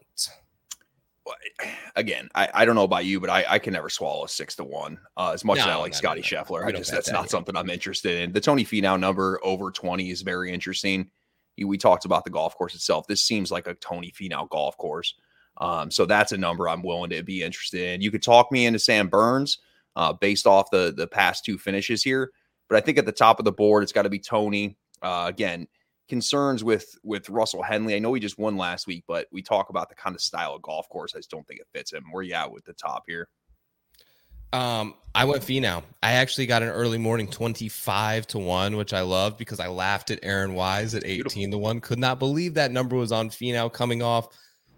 [1.96, 4.56] again, I, I don't know about you, but I, I can never swallow a six
[4.56, 4.98] to one.
[5.16, 7.30] Uh, as much no, as I like Scotty Scheffler, I just that's that not yet.
[7.30, 8.32] something I'm interested in.
[8.32, 11.08] The Tony Finau number over 20 is very interesting.
[11.56, 13.06] We talked about the golf course itself.
[13.06, 15.14] This seems like a Tony Finau golf course.
[15.60, 18.00] Um, so that's a number I'm willing to be interested in.
[18.00, 19.58] You could talk me into Sam Burns
[19.94, 22.32] uh, based off the the past two finishes here,
[22.68, 24.76] but I think at the top of the board it's got to be Tony.
[25.02, 25.66] Uh, again,
[26.08, 27.94] concerns with with Russell Henley.
[27.94, 30.54] I know he just won last week, but we talk about the kind of style
[30.54, 31.14] of golf course.
[31.14, 32.04] I just don't think it fits him.
[32.10, 33.28] Where you at with the top here?
[34.52, 35.82] Um, I went Finau.
[36.02, 40.10] I actually got an early morning 25 to 1, which I love because I laughed
[40.10, 41.50] at Aaron Wise at 18 Beautiful.
[41.52, 41.80] to 1.
[41.80, 44.28] Could not believe that number was on Finau coming off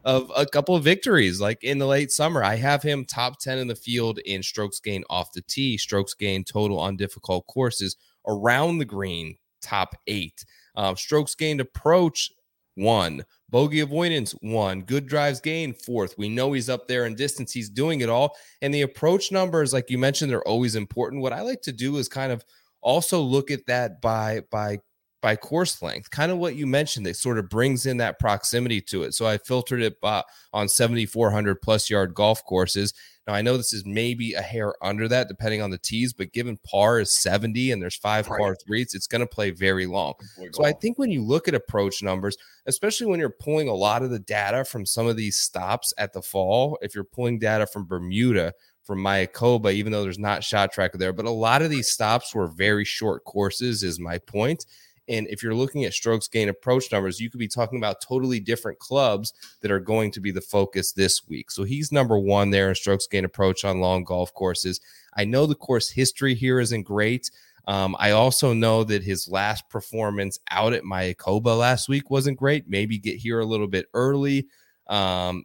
[0.05, 2.43] of a couple of victories like in the late summer.
[2.43, 6.15] I have him top 10 in the field in strokes gain off the tee, strokes
[6.15, 10.45] gain total on difficult courses around the green, top eight.
[10.75, 12.31] Uh, strokes gained approach,
[12.75, 13.25] one.
[13.51, 14.81] Bogey avoidance, one.
[14.81, 16.15] Good drives gained, fourth.
[16.17, 17.53] We know he's up there in distance.
[17.53, 18.35] He's doing it all.
[18.63, 21.23] And the approach numbers, like you mentioned, they're always important.
[21.23, 22.45] What I like to do is kind of
[22.81, 24.79] also look at that by by
[25.23, 27.07] by course length, kind of what you mentioned.
[27.07, 29.15] that sort of brings in that proximity to it.
[29.15, 32.93] So I filtered it by, on 7,400 plus yard golf courses.
[33.27, 36.33] Now I know this is maybe a hair under that, depending on the tees, but
[36.33, 38.39] given par is 70 and there's five right.
[38.39, 40.15] par threes, it's going to play very long.
[40.51, 44.03] So I think when you look at approach numbers, especially when you're pulling a lot
[44.03, 47.65] of the data from some of these stops at the fall, if you're pulling data
[47.65, 51.71] from Bermuda, from Mayakoba, even though there's not shot tracker there, but a lot of
[51.71, 54.67] these stops were very short courses, is my point.
[55.13, 58.41] And if you're looking at strokes gain approach numbers, you could be talking about totally
[58.41, 61.51] different clubs that are going to be the focus this week.
[61.51, 64.81] So he's number one there in strokes gain approach on long golf courses.
[65.15, 67.31] I know the course history here isn't great.
[67.69, 72.69] Um, I also know that his last performance out at Mayakoba last week wasn't great.
[72.69, 74.49] Maybe get here a little bit early.
[74.89, 75.45] Um,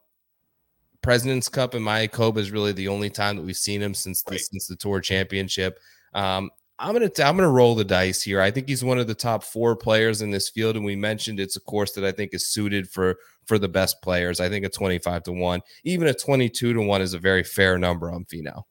[1.02, 4.32] President's Cup and Mayakoba is really the only time that we've seen him since the,
[4.32, 4.40] right.
[4.40, 5.80] since the Tour Championship.
[6.14, 8.40] Um, I'm gonna I'm gonna roll the dice here.
[8.40, 11.40] I think he's one of the top four players in this field, and we mentioned
[11.40, 14.40] it's a course that I think is suited for for the best players.
[14.40, 17.80] I think a 25 to one, even a 22 to one, is a very fair
[17.80, 18.62] number on Finau.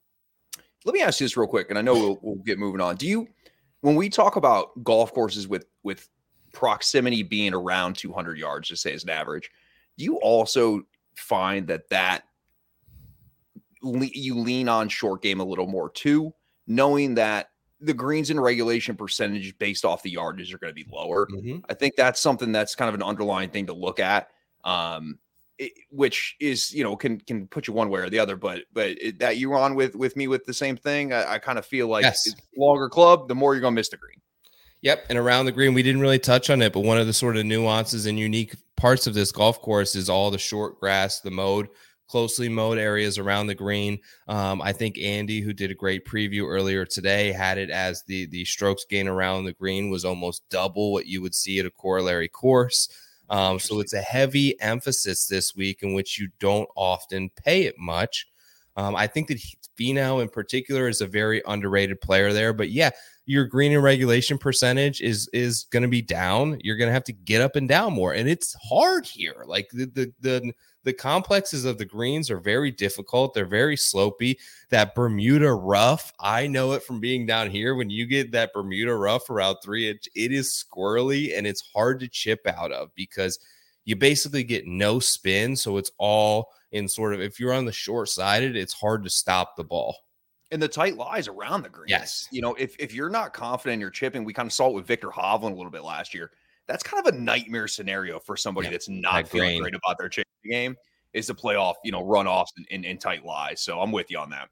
[0.85, 2.95] Let me ask you this real quick, and I know we'll, we'll get moving on.
[2.95, 3.27] Do you,
[3.81, 6.07] when we talk about golf courses with with
[6.53, 9.51] proximity being around 200 yards, just say as an average,
[9.97, 10.83] do you also
[11.15, 12.23] find that that
[13.81, 16.33] you lean on short game a little more too,
[16.67, 20.89] knowing that the greens in regulation percentage based off the yardage are going to be
[20.91, 21.27] lower.
[21.27, 21.59] Mm-hmm.
[21.69, 24.29] I think that's something that's kind of an underlying thing to look at.
[24.63, 25.19] Um,
[25.59, 28.63] it, which is you know can can put you one way or the other, but
[28.73, 31.13] but it, that you're on with with me with the same thing.
[31.13, 32.35] I, I kind of feel like yes.
[32.55, 34.21] longer club, the more you're gonna miss the green.
[34.81, 37.13] Yep, and around the green, we didn't really touch on it, but one of the
[37.13, 41.21] sort of nuances and unique parts of this golf course is all the short grass,
[41.21, 41.69] the mode
[42.07, 43.99] closely mowed areas around the green.
[44.27, 48.25] Um, I think Andy, who did a great preview earlier today, had it as the
[48.27, 51.71] the strokes gain around the green was almost double what you would see at a
[51.71, 52.89] corollary course.
[53.29, 57.77] Um, so it's a heavy emphasis this week in which you don't often pay it
[57.77, 58.27] much.
[58.77, 59.41] Um, I think that
[59.77, 62.53] Finau in particular is a very underrated player there.
[62.53, 62.91] But yeah,
[63.25, 66.59] your green and regulation percentage is is going to be down.
[66.63, 69.43] You're going to have to get up and down more, and it's hard here.
[69.45, 70.53] Like the the the
[70.87, 73.33] the complexes of the greens are very difficult.
[73.33, 74.39] They're very slopy.
[74.69, 77.75] That Bermuda rough, I know it from being down here.
[77.75, 81.99] When you get that Bermuda rough around three inch, it is squirrely and it's hard
[81.99, 83.37] to chip out of because
[83.83, 85.57] you basically get no spin.
[85.57, 89.09] So it's all in sort of if you're on the short sided, it's hard to
[89.09, 89.93] stop the ball.
[90.53, 91.89] And the tight lies around the green.
[91.89, 92.29] Yes.
[92.31, 94.73] You know, if if you're not confident in your chipping, we kind of saw it
[94.73, 96.31] with Viktor Hovland a little bit last year
[96.65, 100.09] that's kind of a nightmare scenario for somebody yeah, that's not feeling great about their
[100.47, 100.75] game
[101.13, 103.61] is to play off, you know, runoffs and, and, and tight lies.
[103.61, 104.49] So I'm with you on that.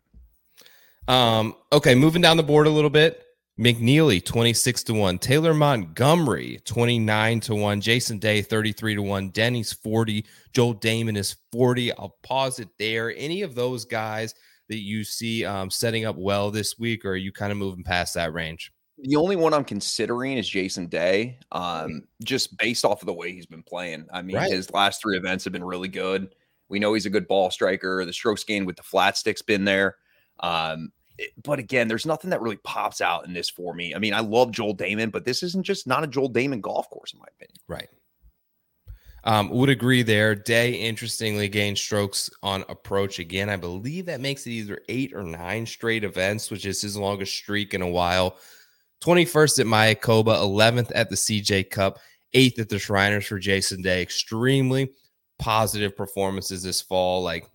[1.08, 3.22] Um, okay, moving down the board a little bit.
[3.58, 9.72] McNealy 26 to 1, Taylor Montgomery 29 to 1, Jason Day 33 to 1, Denny's
[9.72, 11.94] 40, Joel Dahmen is 40.
[11.94, 13.16] I'll pause it there.
[13.16, 14.36] Any of those guys
[14.68, 17.84] that you see um, setting up well this week, or are you kind of moving
[17.84, 18.74] past that range?
[18.98, 23.34] The only one I'm considering is Jason Day, um, just based off of the way
[23.34, 24.08] he's been playing.
[24.14, 24.52] I mean, right.
[24.52, 26.34] his last three events have been really good.
[26.70, 28.04] We know he's a good ball striker.
[28.06, 29.98] The strokes gained with the flat stick's been there.
[30.40, 30.92] Um,
[31.44, 33.94] but again, there's nothing that really pops out in this for me.
[33.94, 36.90] I mean, I love Joel Dahmen, but this isn't just not a Joel Dahmen golf
[36.90, 37.58] course, in my opinion.
[37.68, 37.90] Right.
[39.24, 40.36] Um, would agree there.
[40.36, 43.50] Day interestingly gained strokes on approach again.
[43.50, 47.34] I believe that makes it either eight or nine straight events, which is his longest
[47.34, 48.38] streak in a while.
[49.06, 52.00] 21st at Mayakoba, 11th at the CJ Cup,
[52.34, 54.02] 8th at the Shriners for Jason Day.
[54.02, 54.92] Extremely
[55.38, 57.22] positive performances this fall.
[57.22, 57.46] Like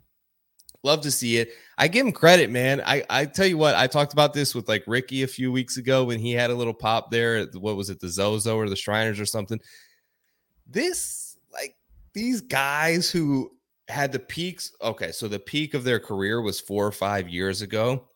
[0.82, 1.50] Love to see it.
[1.76, 2.80] I give him credit, man.
[2.84, 5.76] I, I tell you what, I talked about this with like Ricky a few weeks
[5.76, 7.44] ago when he had a little pop there.
[7.52, 9.60] What was it, the Zozo or the Shriners or something?
[10.66, 11.76] This, like,
[12.14, 13.50] these guys who
[13.88, 14.72] had the peaks.
[14.80, 18.08] Okay, so the peak of their career was four or five years ago.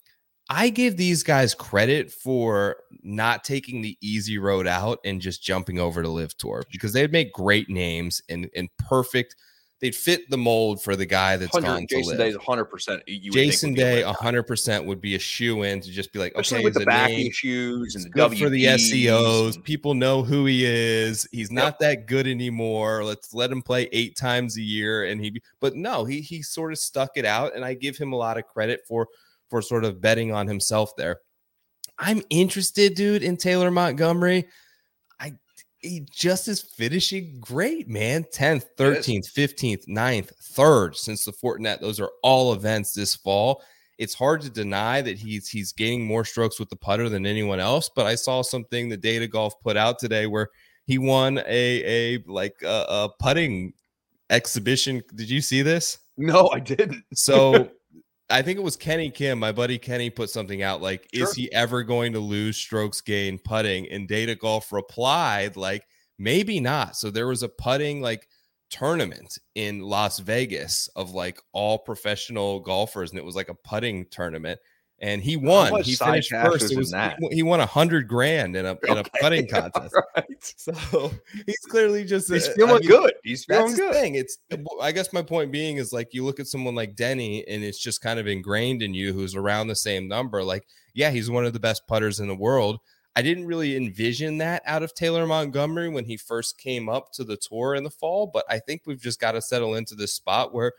[0.48, 5.78] I give these guys credit for not taking the easy road out and just jumping
[5.78, 9.36] over to LIV Tour because they'd make great names and, and perfect–
[9.84, 12.64] they'd fit the mold for the guy that's gone to Jason Day is 100.
[12.64, 16.58] percent Jason Day 100 percent would be a shoe in to just be like, Especially
[16.58, 17.26] okay, with the back name.
[17.26, 19.62] issues and the good for the SEOs.
[19.62, 21.28] People know who he is.
[21.32, 21.78] He's not yep.
[21.80, 23.04] that good anymore.
[23.04, 25.04] Let's let him play eight times a year.
[25.04, 28.14] And he, but no, he he sort of stuck it out, and I give him
[28.14, 29.08] a lot of credit for
[29.54, 31.20] for sort of betting on himself there.
[31.96, 34.48] I'm interested, dude, in Taylor Montgomery
[35.20, 35.34] I
[35.78, 38.24] he just is finishing great, man.
[38.34, 41.78] 10th, 13th, 15th, 9th, 3rd since the Fortinet.
[41.80, 43.62] Those are all events this fall.
[43.96, 47.60] It's hard to deny that he's he's gaining more strokes with the putter than anyone
[47.60, 50.48] else, but I saw something the Data Golf put out today where
[50.84, 53.72] he won a a like a, a putting
[54.30, 55.00] exhibition.
[55.14, 55.98] Did you see this?
[56.16, 57.04] No, I didn't.
[57.14, 57.70] So
[58.30, 61.24] I think it was Kenny Kim, my buddy Kenny, put something out like, sure.
[61.24, 65.86] "Is he ever going to lose strokes gain putting?" And Data Golf replied like,
[66.18, 68.28] "Maybe not." So there was a putting like
[68.70, 74.06] tournament in Las Vegas of like all professional golfers, and it was like a putting
[74.06, 74.58] tournament
[75.04, 75.82] and he won.
[75.82, 76.72] He finished first.
[76.72, 78.88] It was he, he, won a hundred grand in a okay.
[78.92, 79.94] in a putting contest.
[80.16, 80.24] Right.
[80.56, 81.10] So
[81.46, 83.12] he's clearly just he's feeling I mean, good.
[83.22, 83.94] He's feeling good.
[83.94, 84.14] Thing.
[84.14, 84.38] It's
[84.80, 87.78] I guess my point being is like you look at someone like Denny and it's
[87.78, 90.42] just kind of ingrained in you who's around the same number.
[90.42, 92.78] Like, yeah, he's one of the best putters in the world.
[93.16, 97.24] I didn't really envision that out of Taylor Montgomery when he first came up to
[97.24, 100.14] the tour in the fall, but I think we've just got to settle into this
[100.14, 100.72] spot where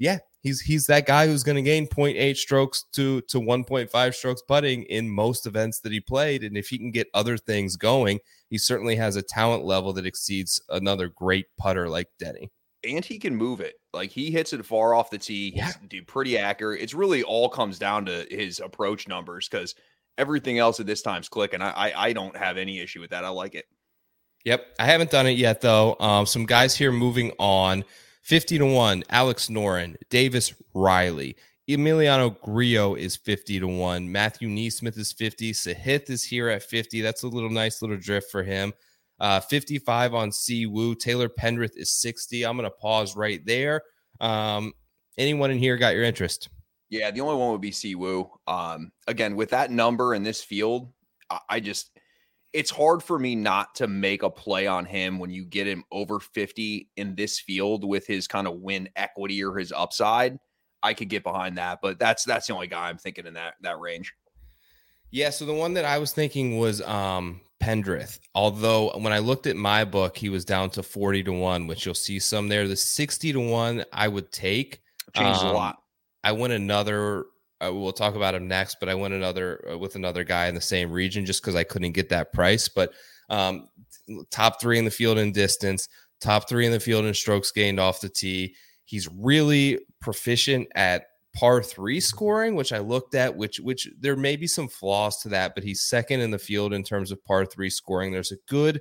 [0.00, 4.42] yeah, he's he's that guy who's going to gain 0.8 strokes to to 1.5 strokes
[4.42, 8.18] putting in most events that he played and if he can get other things going
[8.48, 12.50] he certainly has a talent level that exceeds another great putter like denny.
[12.82, 13.74] And he can move it.
[13.92, 15.52] Like he hits it far off the tee.
[15.54, 15.70] Yeah.
[15.90, 16.80] he's pretty accurate.
[16.80, 19.74] It's really all comes down to his approach numbers because
[20.18, 21.62] everything else at this time's clicking.
[21.62, 23.24] I, I i don't have any issue with that.
[23.24, 23.66] I like it.
[24.44, 25.96] Yep i haven't done it yet though.
[26.00, 27.84] Um some guys here moving on
[28.22, 31.36] 50 to 1, Alex Noren, Davis Riley.
[31.68, 34.10] Emiliano Grillo is 50 to 1.
[34.10, 35.52] Matthew NeSmith is 50.
[35.52, 37.00] Sahith is here at 50.
[37.00, 38.72] That's a little nice little drift for him.
[39.20, 40.94] Uh, 55 on Si Woo.
[40.94, 42.44] Taylor Pendrith is 60.
[42.44, 43.82] I'm going to pause right there.
[44.18, 44.72] Um,
[45.16, 46.48] anyone in here got your interest?
[46.88, 48.30] Yeah, the only one would be Si Woo.
[48.46, 50.92] Um, again, with that number in this field,
[51.28, 51.90] I, I just
[52.52, 55.84] it's hard for me not to make a play on him when you get him
[55.92, 60.38] over 50 in this field with his kind of win equity or his upside.
[60.82, 63.54] I could get behind that, but that's that's the only guy I'm thinking in that
[63.62, 64.14] that range.
[65.10, 68.18] Yeah, so the one that I was thinking was um Pendrith.
[68.34, 71.84] Although when I looked at my book, he was down to 40 to 1, which
[71.84, 72.66] you'll see some there.
[72.66, 74.80] The 60 to 1 I would take.
[75.14, 75.82] Changed um, a lot.
[76.24, 77.26] I went another
[77.62, 80.60] we'll talk about him next, but I went another uh, with another guy in the
[80.60, 82.68] same region just because I couldn't get that price.
[82.68, 82.92] But
[83.28, 83.68] um,
[84.30, 85.88] top three in the field in distance,
[86.20, 88.54] top three in the field in strokes gained off the tee.
[88.84, 91.04] He's really proficient at
[91.34, 95.28] par three scoring, which I looked at, which which there may be some flaws to
[95.30, 98.12] that, but he's second in the field in terms of par three scoring.
[98.12, 98.80] There's a good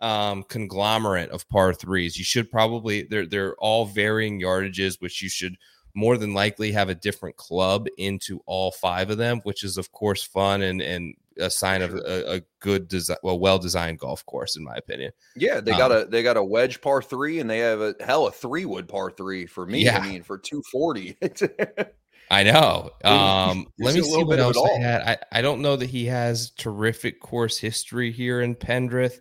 [0.00, 2.18] um, conglomerate of par threes.
[2.18, 5.56] You should probably they're they're all varying yardages, which you should
[5.98, 9.90] more than likely have a different club into all five of them, which is of
[9.90, 14.24] course fun and and a sign of a, a good design, well, well designed golf
[14.24, 15.10] course, in my opinion.
[15.34, 17.96] Yeah, they got um, a they got a wedge par three, and they have a
[18.00, 19.84] hell of a three wood par three for me.
[19.84, 19.98] Yeah.
[19.98, 21.16] I mean, for two forty.
[22.30, 22.90] I know.
[23.02, 25.02] Um, let me see what else I had.
[25.02, 29.18] I, I don't know that he has terrific course history here in Pendrith.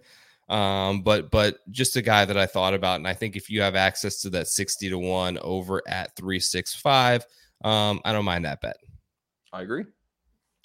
[0.49, 3.61] Um, but but just a guy that I thought about, and I think if you
[3.61, 7.25] have access to that 60 to 1 over at 365,
[7.63, 8.77] um, I don't mind that bet.
[9.51, 9.85] I agree.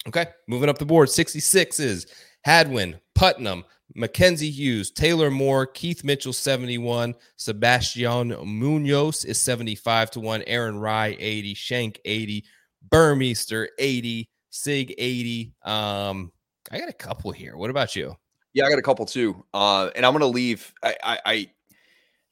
[0.07, 1.09] Okay, moving up the board.
[1.09, 2.07] 66 is
[2.43, 3.63] Hadwin, Putnam,
[3.95, 11.15] Mackenzie Hughes, Taylor Moore, Keith Mitchell 71, Sebastian Munoz is 75 to 1, Aaron Rai,
[11.19, 12.43] 80, Schenk, 80,
[12.89, 15.53] Burmester 80, Sigg 80.
[15.63, 16.31] Um,
[16.71, 17.55] I got a couple here.
[17.55, 18.15] What about you?
[18.53, 19.43] Yeah, I got a couple too.
[19.53, 20.73] Uh, and I'm gonna leave.
[20.83, 21.51] I, I, I,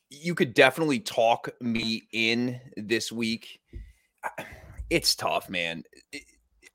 [0.10, 3.60] you could definitely talk me in this week.
[4.90, 5.84] It's tough, man.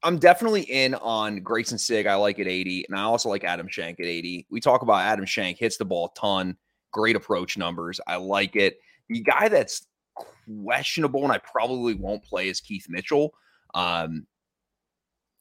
[0.03, 2.07] I'm definitely in on Greyson Sigg.
[2.07, 4.47] I like at 80, and I also like Adam Schenk at 80.
[4.49, 6.57] We talk about Adam Schenk hits the ball a ton,
[6.93, 8.01] great approach numbers.
[8.07, 8.79] I like it.
[9.11, 9.87] The guy that's
[10.65, 13.35] questionable, and I probably won't play is Keith Mitchell.
[13.75, 14.27] Um,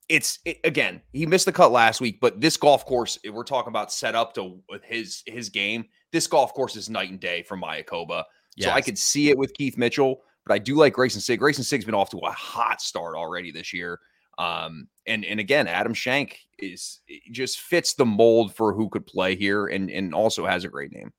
[0.10, 3.70] it's it, again, he missed the cut last week, but this golf course, we're talking
[3.70, 5.86] about set up to his his game.
[6.12, 8.24] This golf course is night and day from Mayakoba.
[8.56, 8.70] Yes.
[8.70, 11.40] So I could see it with Keith Mitchell, but I do like Greyson Sigg.
[11.40, 14.00] Greyson Sigg's been off to a hot start already this year.
[14.38, 17.02] Um, and and again, Adam Schenk is
[17.32, 20.92] just fits the mold for who could play here, and and also has a great
[20.92, 21.12] name.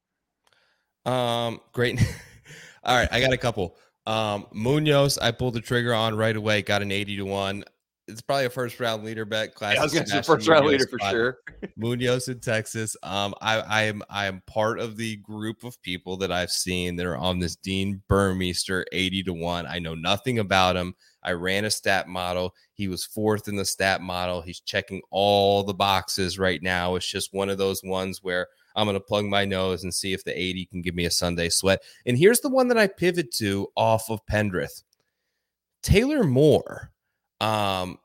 [1.12, 2.00] Um, great.
[2.84, 3.76] All right, I got a couple.
[4.06, 7.64] Um, Munoz, I pulled the trigger on right away, got an 80 to 1
[8.08, 9.54] it's probably a first round leader bet.
[9.54, 9.74] Class.
[9.74, 11.38] Yeah, I was going to say first round leader for sure.
[11.76, 12.96] Munoz in Texas.
[13.02, 16.96] Um, I, I am I am part of the group of people that I've seen
[16.96, 19.66] that are on this Dean Burmester eighty to one.
[19.66, 20.94] I know nothing about him.
[21.22, 22.54] I ran a stat model.
[22.74, 24.40] He was fourth in the stat model.
[24.40, 26.94] He's checking all the boxes right now.
[26.94, 28.46] It's just one of those ones where
[28.76, 31.10] I'm going to plug my nose and see if the 80 can give me a
[31.10, 31.82] Sunday sweat.
[32.04, 34.84] And here's the one that I pivot to off of Pendrith.
[35.82, 36.92] Taylor Moore
[37.40, 37.98] um,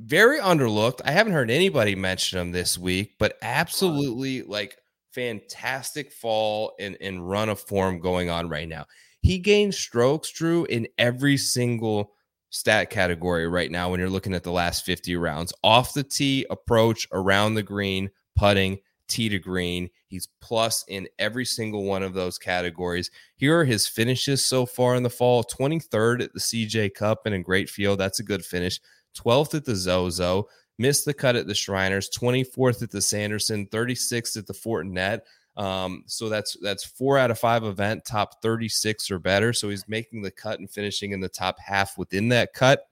[0.00, 1.00] very underlooked.
[1.04, 4.76] I haven't heard anybody mention him this week, but absolutely like
[5.12, 8.86] fantastic fall and, and run of form going on right now.
[9.20, 12.12] He gained strokes, Drew, in every single
[12.50, 16.44] stat category right now when you're looking at the last 50 rounds off the tee,
[16.50, 18.78] approach, around the green, putting,
[19.12, 19.90] tee to green.
[20.08, 23.10] He's plus in every single one of those categories.
[23.36, 27.34] Here are his finishes so far in the fall 23rd at the CJ Cup in
[27.34, 28.00] a great field.
[28.00, 28.80] That's a good finish.
[29.16, 30.48] 12th at the Zozo,
[30.78, 35.20] missed the cut at the Shriners, 24th at the Sanderson, 36th at the Fortinet.
[35.54, 39.52] Um, so that's that's four out of five event top 36 or better.
[39.52, 42.84] So he's making the cut and finishing in the top half within that cut.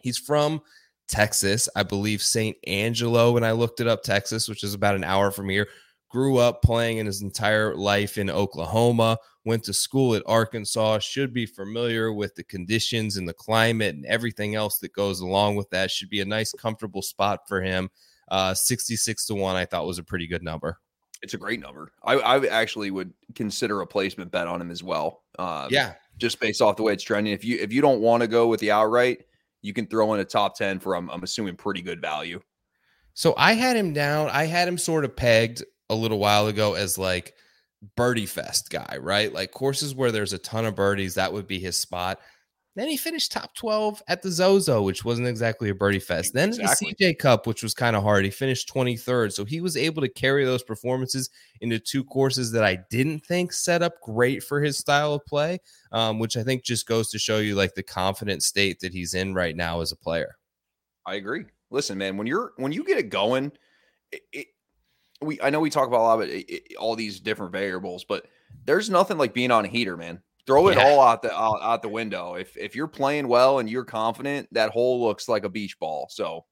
[0.00, 0.62] He's from
[1.08, 1.68] Texas.
[1.76, 5.30] I believe San Angelo, when I looked it up, Texas, which is about an hour
[5.30, 5.68] from here.
[6.10, 11.32] Grew up playing in his entire life in Oklahoma, went to school at Arkansas, should
[11.32, 15.70] be familiar with the conditions and the climate and everything else that goes along with
[15.70, 15.90] that.
[15.90, 17.88] Should be a nice, comfortable spot for him.
[18.28, 20.78] Uh, 66 to 1, I thought was a pretty good number.
[21.22, 21.92] It's a great number.
[22.02, 25.22] I, I actually would consider a placement bet on him as well.
[25.38, 25.94] Um, yeah.
[26.18, 27.32] Just based off the way it's trending.
[27.32, 29.24] If you if you don't want to go with the outright,
[29.62, 32.40] you can throw in a top 10 for I'm, I'm assuming pretty good value.
[33.14, 34.28] So I had him down.
[34.30, 37.34] I had him sort of pegged a little while ago as like
[37.96, 39.32] birdie fest guy, right?
[39.32, 42.20] Like courses where there's a ton of birdies, that would be his spot.
[42.74, 46.32] Then he finished top 12 at the Zozo, which wasn't exactly a birdie fest.
[46.32, 46.94] Then exactly.
[46.98, 48.24] the CJ Cup, which was kind of hard.
[48.24, 49.32] He finished 23rd.
[49.32, 51.28] So he was able to carry those performances
[51.60, 55.58] into two courses that I didn't think set up great for his style of play,
[55.92, 59.12] um, which I think just goes to show you like the confident state that he's
[59.12, 60.36] in right now as a player.
[61.04, 61.44] I agree.
[61.70, 63.52] Listen, man, when you're when you get it going,
[64.12, 64.46] it, it,
[65.20, 68.26] we I know we talk about a lot of it, all these different variables, but
[68.64, 70.22] there's nothing like being on a heater, man.
[70.46, 70.84] Throw it yeah.
[70.84, 72.34] all out the out, out, the window.
[72.34, 76.08] If if you're playing well and you're confident, that hole looks like a beach ball.
[76.10, 76.44] So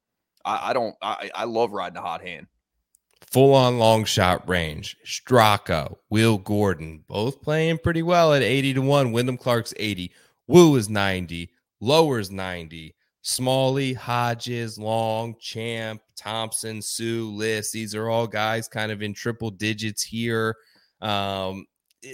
[0.44, 2.46] I, I don't I, I love riding a hot hand.
[3.32, 4.96] Full on long shot range.
[5.04, 9.12] Straka, Will Gordon, both playing pretty well at 80 to 1.
[9.12, 10.10] Wyndham Clark's 80.
[10.46, 11.50] Wu is 90.
[11.80, 12.94] Lowers 90.
[13.22, 17.72] Smalley, Hodges, Long, Champ, Thompson, Suh, List.
[17.72, 20.56] These are all guys kind of in triple digits here.
[21.00, 21.66] Um,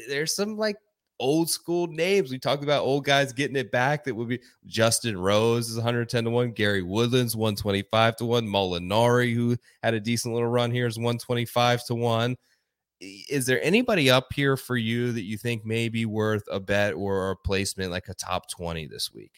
[0.08, 0.76] there's some like
[1.18, 2.30] old school names.
[2.30, 4.04] We talked about old guys getting it back.
[4.04, 9.34] That would be Justin Rose is 110 to 1, Gary Woodlands 125 to 1, Molinari,
[9.34, 12.36] who had a decent little run here, is 125 to 1.
[13.00, 16.94] Is there anybody up here for you that you think may be worth a bet
[16.94, 19.32] or a placement like a top 20 this week?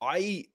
[0.00, 0.46] I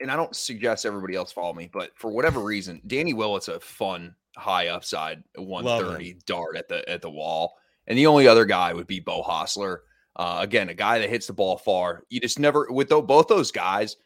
[0.00, 3.60] and I don't suggest everybody else follow me, but for whatever reason, Danny Willett's a
[3.60, 7.56] fun high upside 130 dart at the at the wall.
[7.86, 9.78] And the only other guy would be Beau Hossler.
[10.16, 12.04] Uh, again, a guy that hits the ball far.
[12.10, 13.96] You just never with the, both those guys,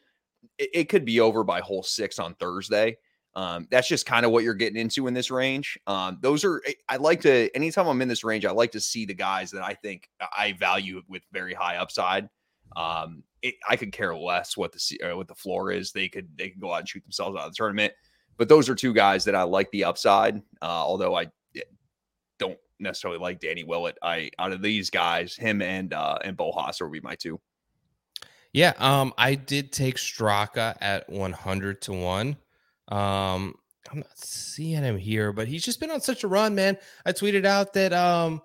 [0.59, 2.99] it, it, could be over by hole six on Thursday.
[3.35, 5.79] Um, that's just kind of what you're getting into in this range.
[5.87, 9.07] Um, those are I like to anytime I'm in this range, I like to see
[9.07, 12.29] the guys that I think I value with very high upside.
[12.77, 15.93] Um, it, I could care less what the uh, what the floor is.
[15.93, 17.93] They could they could go out and shoot themselves out of the tournament.
[18.37, 20.37] But those are two guys that I like the upside.
[20.63, 21.25] Uh, although I
[21.57, 21.61] eh,
[22.39, 23.99] don't necessarily like Danny Willett.
[24.03, 27.41] I out of these guys, him and uh, and Hossler would be my two.
[28.53, 32.37] Yeah, um, I did take Straka at 100 to 1.
[32.87, 33.55] Um,
[33.91, 36.79] I'm not seeing him here, but he's just been on such a run, man.
[37.05, 38.43] I tweeted out that um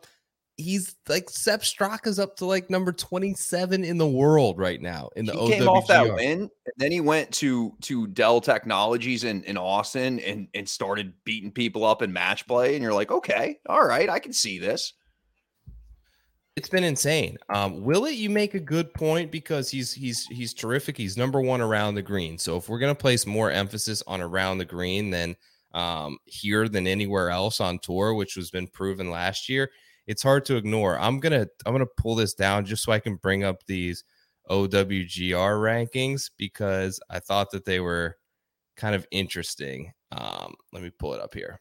[0.60, 5.26] he's like Sepp Straka's up to like number 27 in the world right now in
[5.26, 9.44] the he came off that win and then he went to to Dell Technologies in,
[9.44, 13.60] in Austin and and started beating people up in match play and you're like okay
[13.68, 14.94] all right I can see this
[16.56, 17.38] it's been insane.
[17.48, 18.16] Um, will it?
[18.16, 20.98] You make a good point because he's he's he's terrific.
[20.98, 22.38] He's number one around the green.
[22.38, 25.38] So if we're gonna place more emphasis on around the green than
[25.74, 29.72] um, here than anywhere else on tour, which has been proven last year,
[30.10, 31.00] it's hard to ignore.
[31.00, 34.04] I'm gonna I'm gonna pull this down just so I can bring up these
[34.50, 35.06] OWGR
[35.36, 38.18] rankings because I thought that they were
[38.76, 39.94] kind of interesting.
[40.12, 41.60] Um, let me pull it up here.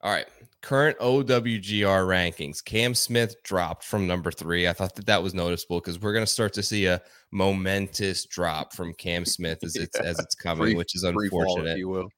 [0.00, 0.26] All right,
[0.62, 2.64] current OWGR rankings.
[2.64, 4.66] Cam Smith dropped from number three.
[4.66, 7.02] I thought that that was noticeable because we're going to start to see a
[7.32, 10.08] momentous drop from Cam Smith as it's yeah.
[10.08, 11.64] as it's coming, free, which is unfortunate.
[11.64, 12.08] Fall, you will.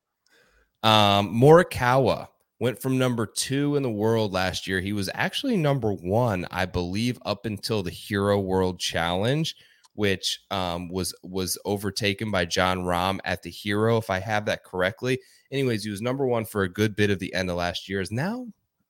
[0.85, 2.29] Um, Morikawa
[2.59, 4.81] went from number two in the world last year.
[4.81, 9.55] He was actually number one, I believe, up until the Hero World Challenge,
[9.95, 14.65] which um, was was overtaken by Jon Rahm at the Hero, if I have that
[14.65, 15.19] correctly.
[15.53, 18.01] Anyways, he was number one for a good bit of the end of last year.
[18.01, 18.47] Is now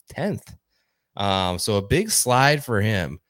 [0.09, 0.55] tenth.
[1.17, 3.21] Um, so a big slide for him.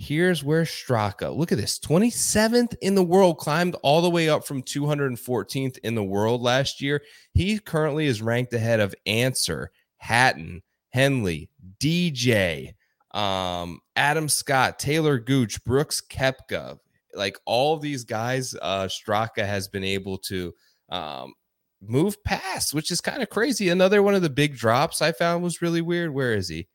[0.00, 4.46] Here's where Straka, look at this 27th in the world, climbed all the way up
[4.46, 7.02] from 214th in the world last year.
[7.32, 12.74] He currently is ranked ahead of Ancer, Hatton, Henley, DJ,
[13.10, 16.78] um, Adam Scott, Taylor Gooch, Brooks Koepka.
[17.12, 20.54] Like all of these guys, uh, Straka has been able to
[20.90, 21.34] um,
[21.82, 23.68] move past, which is kind of crazy.
[23.68, 26.14] Another one of the big drops I found was really weird.
[26.14, 26.68] Where is he?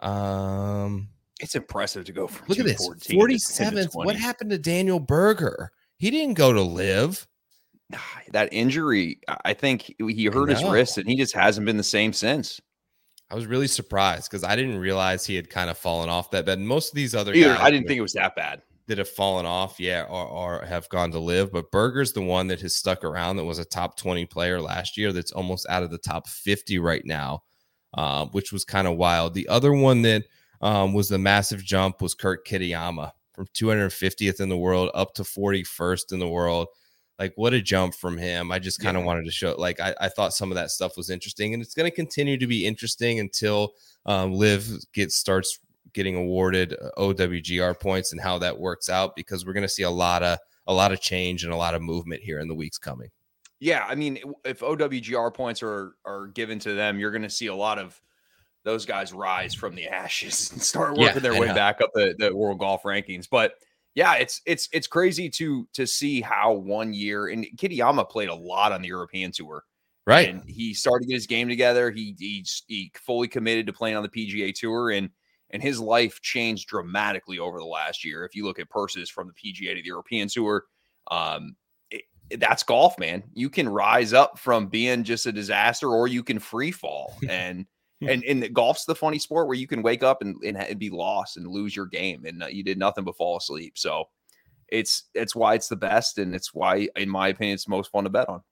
[0.00, 1.08] Um,
[1.40, 3.94] it's impressive to go from look at this 47th.
[3.94, 5.70] What happened to Daniel Berger?
[5.98, 7.26] He didn't go to LIV.
[8.32, 12.12] That injury, I think he hurt his wrist and he just hasn't been the same
[12.12, 12.60] since.
[13.30, 16.46] I was really surprised because I didn't realize he had kind of fallen off that
[16.46, 16.60] bed.
[16.60, 18.62] Most of these other Either, guys, I didn't think it was that bad.
[18.86, 21.50] That have fallen off, yeah, or, or have gone to LIV.
[21.50, 23.36] But Berger's the one that has stuck around.
[23.36, 25.10] That was a top twenty player last year.
[25.10, 27.44] That's almost out of the top fifty right now,
[27.94, 29.32] uh, which was kind of wild.
[29.32, 30.24] The other one that
[30.64, 35.22] um, was the massive jump was Kurt Kitayama from 250th in the world up to
[35.22, 36.68] 41st in the world.
[37.18, 38.50] Like what a jump from him.
[38.50, 39.06] I just kind of yeah.
[39.06, 41.74] wanted to show like I, I, thought some of that stuff was interesting and it's
[41.74, 43.74] going to continue to be interesting until
[44.06, 45.60] um, LIV gets starts
[45.92, 49.84] getting awarded uh, OWGR points and how that works out because we're going to see
[49.84, 52.54] a lot of a lot of change and a lot of movement here in the
[52.54, 53.10] weeks coming.
[53.60, 57.46] Yeah, I mean if OWGR points are are given to them, you're going to see
[57.46, 58.00] a lot of
[58.64, 62.14] those guys rise from the ashes and start working yeah, their way back up the,
[62.18, 63.28] the world golf rankings.
[63.30, 63.54] But
[63.94, 68.34] yeah, it's it's it's crazy to to see how one year and Kitayama played a
[68.34, 69.62] lot on the European tour.
[70.06, 70.28] Right.
[70.28, 71.90] And he started to get his game together.
[71.90, 75.10] He, he he fully committed to playing on the PGA tour and
[75.50, 78.24] and his life changed dramatically over the last year.
[78.24, 80.64] If you look at purses from the PGA to the European tour,
[81.10, 81.54] um,
[81.90, 82.02] it,
[82.38, 83.22] that's golf, man.
[83.34, 87.16] You can rise up from being just a disaster or you can free fall.
[87.28, 87.66] And
[88.08, 91.36] and and golf's the funny sport where you can wake up and, and, be lost
[91.36, 93.76] and lose your game and uh, you did nothing but fall asleep.
[93.76, 94.04] So
[94.68, 98.04] it's it's why it's the best and it's why, in my opinion, it's most fun
[98.04, 98.42] to bet on.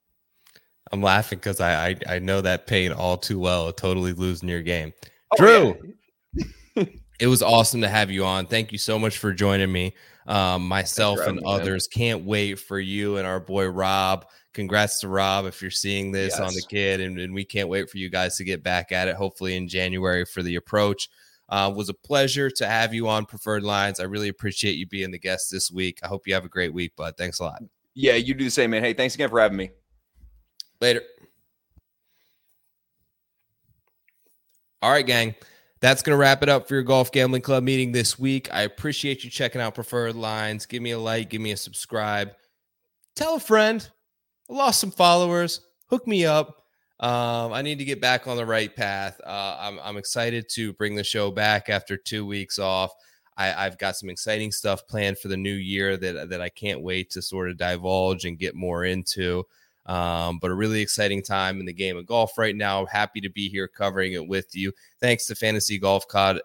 [0.90, 3.72] I'm laughing because I, I, I know that pain all too well.
[3.72, 4.92] Totally losing your game,
[5.32, 5.94] oh, Drew.
[6.76, 6.84] Yeah.
[7.20, 8.46] it was awesome to have you on.
[8.46, 9.94] Thank you so much for joining me.
[10.26, 11.98] Um, myself and me, others man.
[11.98, 16.34] can't wait for you and our boy Rob congrats to Rob if you're seeing this
[16.38, 16.40] yes.
[16.40, 19.08] on the kid, and, and, we can't wait for you guys to get back at
[19.08, 19.16] it.
[19.16, 21.08] Hopefully in January for the approach.
[21.48, 24.00] Uh, was a pleasure to have you on Preferred Lines.
[24.00, 25.98] I really appreciate you being the guest this week.
[26.02, 27.14] I hope you have a great week, bud.
[27.18, 27.62] Thanks a lot.
[27.92, 28.82] Yeah, you do the same, man.
[28.82, 29.70] Hey, thanks again for having me.
[30.80, 31.02] Later.
[34.80, 35.34] All right, gang.
[35.80, 38.48] That's going to wrap it up for your Golf Gambling Club meeting this week.
[38.50, 40.64] I appreciate you checking out Preferred Lines.
[40.64, 42.30] Give me a like, give me a subscribe
[43.14, 43.88] tell a friend.
[44.52, 45.62] Lost some followers.
[45.88, 46.62] Hook me up.
[47.00, 49.18] Um, I need to get back on the right path.
[49.24, 52.92] Uh, I'm, I'm excited to bring the show back after two weeks off.
[53.36, 56.82] I, have got some exciting stuff planned for the new year that, that I can't
[56.82, 59.44] wait to sort of divulge and get more into.
[59.86, 62.84] Um, but a really exciting time in the game of golf right now.
[62.84, 64.70] Happy to be here covering it with you.
[65.00, 66.40] Thanks to Fantasy Golf Cod.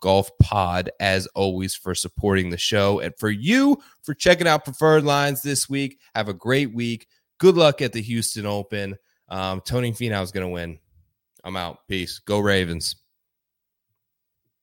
[0.00, 5.04] Golf Pod, as always, for supporting the show and for you for checking out Preferred
[5.04, 6.00] Lines this week.
[6.16, 7.06] Have a great week.
[7.42, 8.96] Good luck at the Houston Open.
[9.28, 10.78] Um, Tony Finau is going to win.
[11.42, 11.88] I'm out.
[11.88, 12.20] Peace.
[12.20, 12.94] Go Ravens.